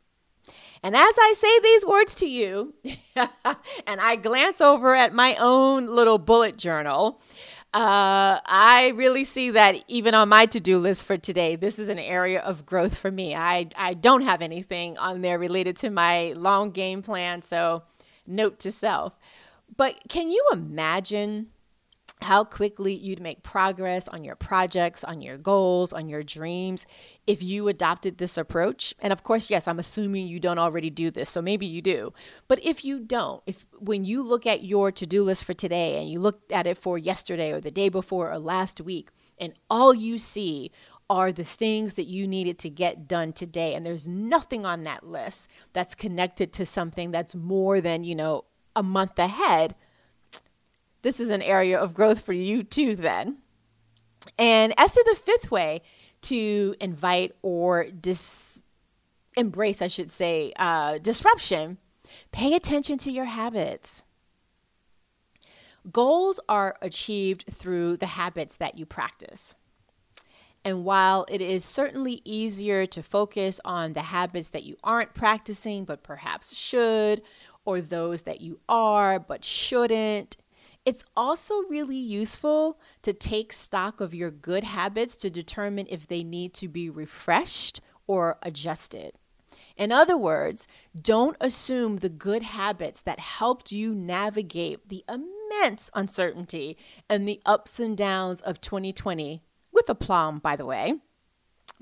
And 0.84 0.96
as 0.96 1.16
I 1.18 1.34
say 1.38 1.60
these 1.60 1.86
words 1.86 2.16
to 2.16 2.28
you, 2.28 2.74
and 3.16 4.00
I 4.02 4.16
glance 4.18 4.62
over 4.62 4.94
at 4.94 5.14
my 5.14 5.36
own 5.40 5.88
little 5.88 6.18
bullet 6.18 6.58
journal, 6.58 7.22
uh, 7.76 8.40
I 8.46 8.94
really 8.96 9.26
see 9.26 9.50
that 9.50 9.84
even 9.90 10.14
on 10.14 10.30
my 10.30 10.46
to 10.46 10.62
do 10.62 10.78
list 10.78 11.04
for 11.04 11.18
today, 11.18 11.58
this 11.58 11.78
is 11.78 11.90
an 11.90 12.00
area 12.00 12.40
of 12.40 12.66
growth 12.66 12.98
for 12.98 13.12
me. 13.12 13.36
I, 13.36 13.68
I 13.76 13.96
don't 13.96 14.22
have 14.22 14.42
anything 14.42 14.98
on 14.98 15.20
there 15.20 15.38
related 15.38 15.76
to 15.78 15.90
my 15.90 16.32
long 16.38 16.72
game 16.72 17.02
plan, 17.02 17.42
so 17.42 17.84
note 18.26 18.60
to 18.60 18.72
self. 18.72 19.20
But 19.76 20.00
can 20.08 20.30
you 20.30 20.42
imagine 20.54 21.48
how 22.22 22.44
quickly 22.44 22.94
you'd 22.94 23.22
make 23.22 23.44
progress 23.44 24.08
on 24.08 24.24
your 24.24 24.36
projects, 24.36 25.04
on 25.04 25.22
your 25.22 25.38
goals, 25.38 25.92
on 25.92 26.08
your 26.08 26.24
dreams 26.24 26.86
if 27.28 27.44
you 27.44 27.68
adopted 27.68 28.18
this 28.18 28.38
approach. 28.38 28.94
And 29.00 29.12
of 29.12 29.24
course, 29.24 29.50
yes, 29.50 29.68
I'm 29.68 29.80
assuming 29.80 30.28
you 30.28 30.40
don't 30.40 30.58
already 30.58 30.90
do 30.90 31.12
this, 31.12 31.30
so 31.30 31.42
maybe 31.42 31.66
you 31.66 31.82
do. 31.82 32.14
But 32.48 32.64
if 32.64 32.86
you 32.86 33.00
don't, 33.00 33.44
if 33.46 33.66
when 33.78 34.06
you 34.06 34.24
look 34.24 34.46
at 34.46 34.64
your 34.64 34.92
to-do 34.92 35.24
list 35.24 35.44
for 35.44 35.54
today 35.54 36.00
and 36.00 36.10
you 36.10 36.20
look 36.20 36.42
at 36.52 36.66
it 36.66 36.78
for 36.78 36.98
yesterday 36.98 37.52
or 37.52 37.60
the 37.60 37.72
day 37.72 37.90
before 37.90 38.32
or 38.32 38.40
last 38.40 38.80
week 38.80 39.10
and 39.38 39.54
all 39.70 39.94
you 39.94 40.18
see 40.18 40.72
are 41.10 41.32
the 41.32 41.44
things 41.44 41.96
that 41.96 42.08
you 42.08 42.28
needed 42.28 42.58
to 42.58 42.70
get 42.70 43.08
done 43.08 43.34
today 43.34 43.76
and 43.76 43.86
there's 43.86 44.08
nothing 44.08 44.66
on 44.66 44.84
that 44.84 45.06
list 45.06 45.50
that's 45.74 45.94
connected 45.94 46.52
to 46.54 46.66
something 46.66 47.12
that's 47.12 47.36
more 47.36 47.82
than, 47.82 48.04
you 48.04 48.16
know, 48.16 48.46
a 48.76 48.84
month 48.84 49.20
ahead, 49.20 49.76
this 51.06 51.20
is 51.20 51.30
an 51.30 51.44
area 51.44 51.78
of 51.80 51.94
growth 51.94 52.22
for 52.22 52.34
you 52.34 52.64
too, 52.64 52.96
then. 52.96 53.38
And 54.40 54.74
as 54.76 54.94
to 54.94 55.06
the 55.08 55.16
fifth 55.16 55.52
way 55.52 55.84
to 56.24 56.74
invite 56.82 57.36
or 57.44 57.86
dis- 57.92 58.66
embrace, 59.38 59.84
I 59.84 59.88
should 59.88 60.10
say, 60.10 60.52
uh, 60.58 60.98
disruption, 60.98 61.78
pay 62.32 62.56
attention 62.56 62.98
to 62.98 63.12
your 63.12 63.26
habits. 63.26 64.04
Goals 65.92 66.40
are 66.50 66.76
achieved 66.82 67.46
through 67.52 67.98
the 67.98 68.08
habits 68.08 68.56
that 68.56 68.80
you 68.80 68.88
practice. 68.88 69.54
And 70.64 70.86
while 70.86 71.28
it 71.30 71.40
is 71.40 71.64
certainly 71.64 72.24
easier 72.26 72.88
to 72.88 73.04
focus 73.04 73.62
on 73.64 73.94
the 73.94 74.02
habits 74.02 74.50
that 74.50 74.64
you 74.64 74.76
aren't 74.84 75.14
practicing 75.14 75.86
but 75.86 76.02
perhaps 76.02 76.56
should, 76.56 77.22
or 77.64 77.80
those 77.80 78.24
that 78.24 78.42
you 78.42 78.60
are 78.68 79.20
but 79.20 79.44
shouldn't, 79.44 80.38
it's 80.86 81.04
also 81.18 81.62
really 81.64 81.98
useful 81.98 82.80
to 83.02 83.12
take 83.12 83.52
stock 83.52 84.00
of 84.00 84.14
your 84.14 84.32
good 84.32 84.64
habits 84.64 85.16
to 85.18 85.30
determine 85.30 85.88
if 85.90 86.08
they 86.08 86.24
need 86.24 86.54
to 86.56 86.68
be 86.68 86.90
refreshed 86.90 87.82
or 88.08 88.38
adjusted. 88.44 89.14
In 89.76 89.92
other 89.92 90.18
words, 90.18 90.68
don't 91.00 91.36
assume 91.42 91.98
the 91.98 92.10
good 92.10 92.44
habits 92.44 93.02
that 93.02 93.20
helped 93.20 93.72
you 93.72 93.94
navigate 93.94 94.88
the 94.88 95.04
immense 95.10 95.90
uncertainty 95.94 96.78
and 97.10 97.28
the 97.28 97.42
ups 97.46 97.80
and 97.80 97.98
downs 97.98 98.40
of 98.42 98.62
2020 98.62 99.42
with 99.74 99.90
aplomb, 99.90 100.40
by 100.40 100.56
the 100.56 100.66
way. 100.66 100.94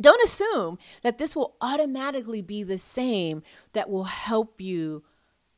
Don't 0.01 0.23
assume 0.23 0.79
that 1.03 1.19
this 1.19 1.35
will 1.35 1.55
automatically 1.61 2.41
be 2.41 2.63
the 2.63 2.79
same 2.79 3.43
that 3.73 3.89
will 3.89 4.05
help 4.05 4.59
you 4.59 5.03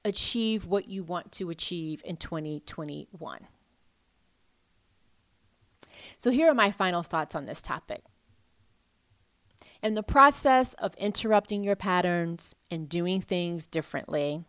achieve 0.06 0.66
what 0.66 0.88
you 0.88 1.04
want 1.04 1.32
to 1.34 1.50
achieve 1.50 2.02
in 2.06 2.16
2021. 2.16 3.48
So, 6.18 6.32
here 6.32 6.50
are 6.50 6.56
my 6.56 6.72
final 6.72 7.04
thoughts 7.04 7.36
on 7.36 7.46
this 7.46 7.62
topic. 7.62 8.04
In 9.82 9.96
the 9.96 10.04
process 10.04 10.74
of 10.76 10.96
interrupting 10.96 11.64
your 11.64 11.76
patterns 11.76 12.56
and 12.72 12.88
doing 12.88 13.22
things 13.22 13.68
differently, 13.68 14.46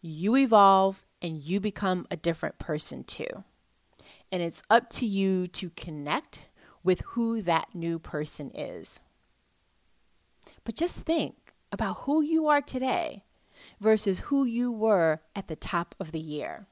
you 0.00 0.36
evolve 0.36 1.06
and 1.22 1.42
you 1.42 1.60
become 1.60 2.06
a 2.10 2.16
different 2.16 2.58
person 2.58 3.04
too. 3.04 3.44
And 4.32 4.42
it's 4.42 4.62
up 4.68 4.90
to 4.90 5.06
you 5.06 5.46
to 5.48 5.70
connect 5.70 6.46
with 6.82 7.00
who 7.00 7.42
that 7.42 7.74
new 7.74 7.98
person 7.98 8.50
is. 8.54 9.00
But 10.64 10.74
just 10.74 10.96
think 10.96 11.54
about 11.70 11.98
who 12.00 12.22
you 12.22 12.48
are 12.48 12.60
today 12.60 13.24
versus 13.80 14.20
who 14.20 14.44
you 14.44 14.70
were 14.70 15.20
at 15.34 15.48
the 15.48 15.56
top 15.56 15.94
of 16.00 16.12
the 16.12 16.20
year. 16.20 16.66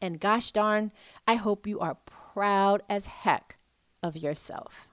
And 0.00 0.20
gosh 0.20 0.52
darn, 0.52 0.92
I 1.26 1.36
hope 1.36 1.66
you 1.66 1.80
are 1.80 1.96
proud 2.06 2.82
as 2.88 3.06
heck 3.06 3.56
of 4.02 4.16
yourself. 4.16 4.88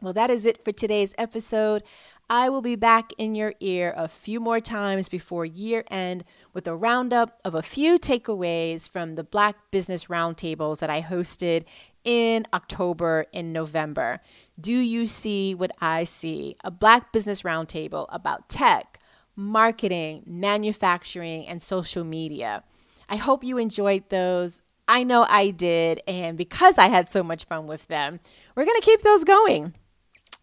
Well, 0.00 0.12
that 0.12 0.30
is 0.30 0.46
it 0.46 0.64
for 0.64 0.70
today's 0.70 1.12
episode. 1.18 1.82
I 2.30 2.48
will 2.50 2.62
be 2.62 2.76
back 2.76 3.12
in 3.18 3.34
your 3.34 3.54
ear 3.58 3.92
a 3.96 4.06
few 4.06 4.38
more 4.38 4.60
times 4.60 5.08
before 5.08 5.44
year 5.44 5.82
end 5.90 6.24
with 6.52 6.68
a 6.68 6.76
roundup 6.76 7.40
of 7.44 7.54
a 7.54 7.62
few 7.62 7.98
takeaways 7.98 8.88
from 8.88 9.14
the 9.14 9.24
Black 9.24 9.56
Business 9.72 10.04
Roundtables 10.04 10.78
that 10.78 10.90
I 10.90 11.02
hosted 11.02 11.64
in 12.08 12.46
October 12.54 13.26
and 13.34 13.52
November. 13.52 14.22
Do 14.58 14.72
you 14.72 15.06
see 15.06 15.54
what 15.54 15.72
I 15.78 16.04
see? 16.04 16.56
A 16.64 16.70
Black 16.70 17.12
Business 17.12 17.42
Roundtable 17.42 18.06
about 18.08 18.48
tech, 18.48 18.98
marketing, 19.36 20.22
manufacturing, 20.26 21.46
and 21.46 21.60
social 21.60 22.04
media. 22.04 22.64
I 23.10 23.16
hope 23.16 23.44
you 23.44 23.58
enjoyed 23.58 24.08
those. 24.08 24.62
I 24.88 25.04
know 25.04 25.26
I 25.28 25.50
did. 25.50 26.00
And 26.08 26.38
because 26.38 26.78
I 26.78 26.86
had 26.86 27.10
so 27.10 27.22
much 27.22 27.44
fun 27.44 27.66
with 27.66 27.86
them, 27.88 28.20
we're 28.54 28.64
going 28.64 28.80
to 28.80 28.86
keep 28.86 29.02
those 29.02 29.24
going. 29.24 29.74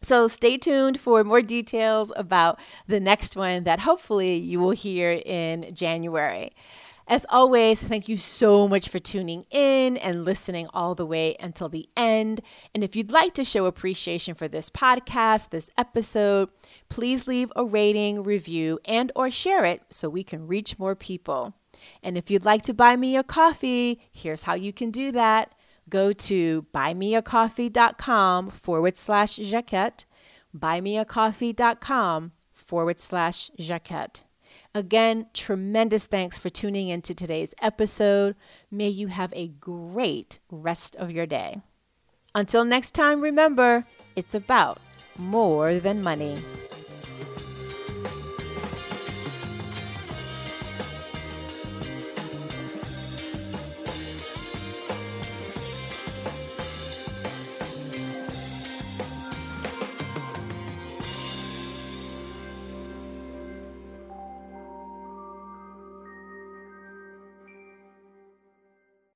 So 0.03 0.27
stay 0.27 0.59
tuned 0.59 0.99
for 0.99 1.23
more 1.23 1.41
details 1.41 2.13
about 2.15 2.59
the 2.85 2.99
next 2.99 3.35
one 3.35 3.63
that 3.63 3.79
hopefully 3.79 4.35
you 4.35 4.59
will 4.59 4.69
hear 4.69 5.19
in 5.25 5.73
January. 5.73 6.51
As 7.07 7.25
always, 7.29 7.83
thank 7.83 8.09
you 8.09 8.17
so 8.17 8.67
much 8.67 8.89
for 8.89 8.97
tuning 8.97 9.45
in 9.51 9.95
and 9.97 10.25
listening 10.25 10.67
all 10.73 10.95
the 10.95 11.05
way 11.05 11.35
until 11.39 11.69
the 11.69 11.87
end. 11.95 12.41
And 12.73 12.83
if 12.83 12.95
you'd 12.95 13.11
like 13.11 13.33
to 13.35 13.43
show 13.43 13.67
appreciation 13.67 14.33
for 14.33 14.47
this 14.47 14.71
podcast, 14.71 15.51
this 15.51 15.69
episode, 15.77 16.49
please 16.89 17.27
leave 17.27 17.53
a 17.55 17.63
rating, 17.63 18.23
review, 18.23 18.79
and 18.85 19.11
or 19.15 19.29
share 19.29 19.65
it 19.65 19.83
so 19.91 20.09
we 20.09 20.23
can 20.23 20.47
reach 20.47 20.79
more 20.79 20.95
people. 20.95 21.53
And 22.01 22.17
if 22.17 22.31
you'd 22.31 22.45
like 22.45 22.63
to 22.63 22.73
buy 22.73 22.95
me 22.95 23.15
a 23.15 23.23
coffee, 23.23 24.01
here's 24.11 24.43
how 24.43 24.55
you 24.55 24.73
can 24.73 24.89
do 24.89 25.11
that. 25.11 25.53
Go 25.87 26.11
to 26.11 26.65
buymeacoffee.com 26.73 28.49
forward 28.49 28.97
slash 28.97 29.37
Jacquette, 29.37 30.05
buymeacoffee.com 30.57 32.31
forward 32.51 32.99
slash 32.99 33.51
Jacquette. 33.59 34.23
Again, 34.75 35.27
tremendous 35.33 36.05
thanks 36.05 36.37
for 36.37 36.49
tuning 36.49 36.89
into 36.89 37.15
today's 37.15 37.55
episode. 37.61 38.35
May 38.69 38.89
you 38.89 39.07
have 39.07 39.31
a 39.33 39.47
great 39.47 40.39
rest 40.51 40.97
of 40.97 41.11
your 41.11 41.25
day. 41.25 41.61
Until 42.35 42.65
next 42.65 42.91
time, 42.93 43.21
remember, 43.21 43.85
it's 44.17 44.35
about 44.35 44.81
more 45.17 45.75
than 45.75 46.03
money. 46.03 46.39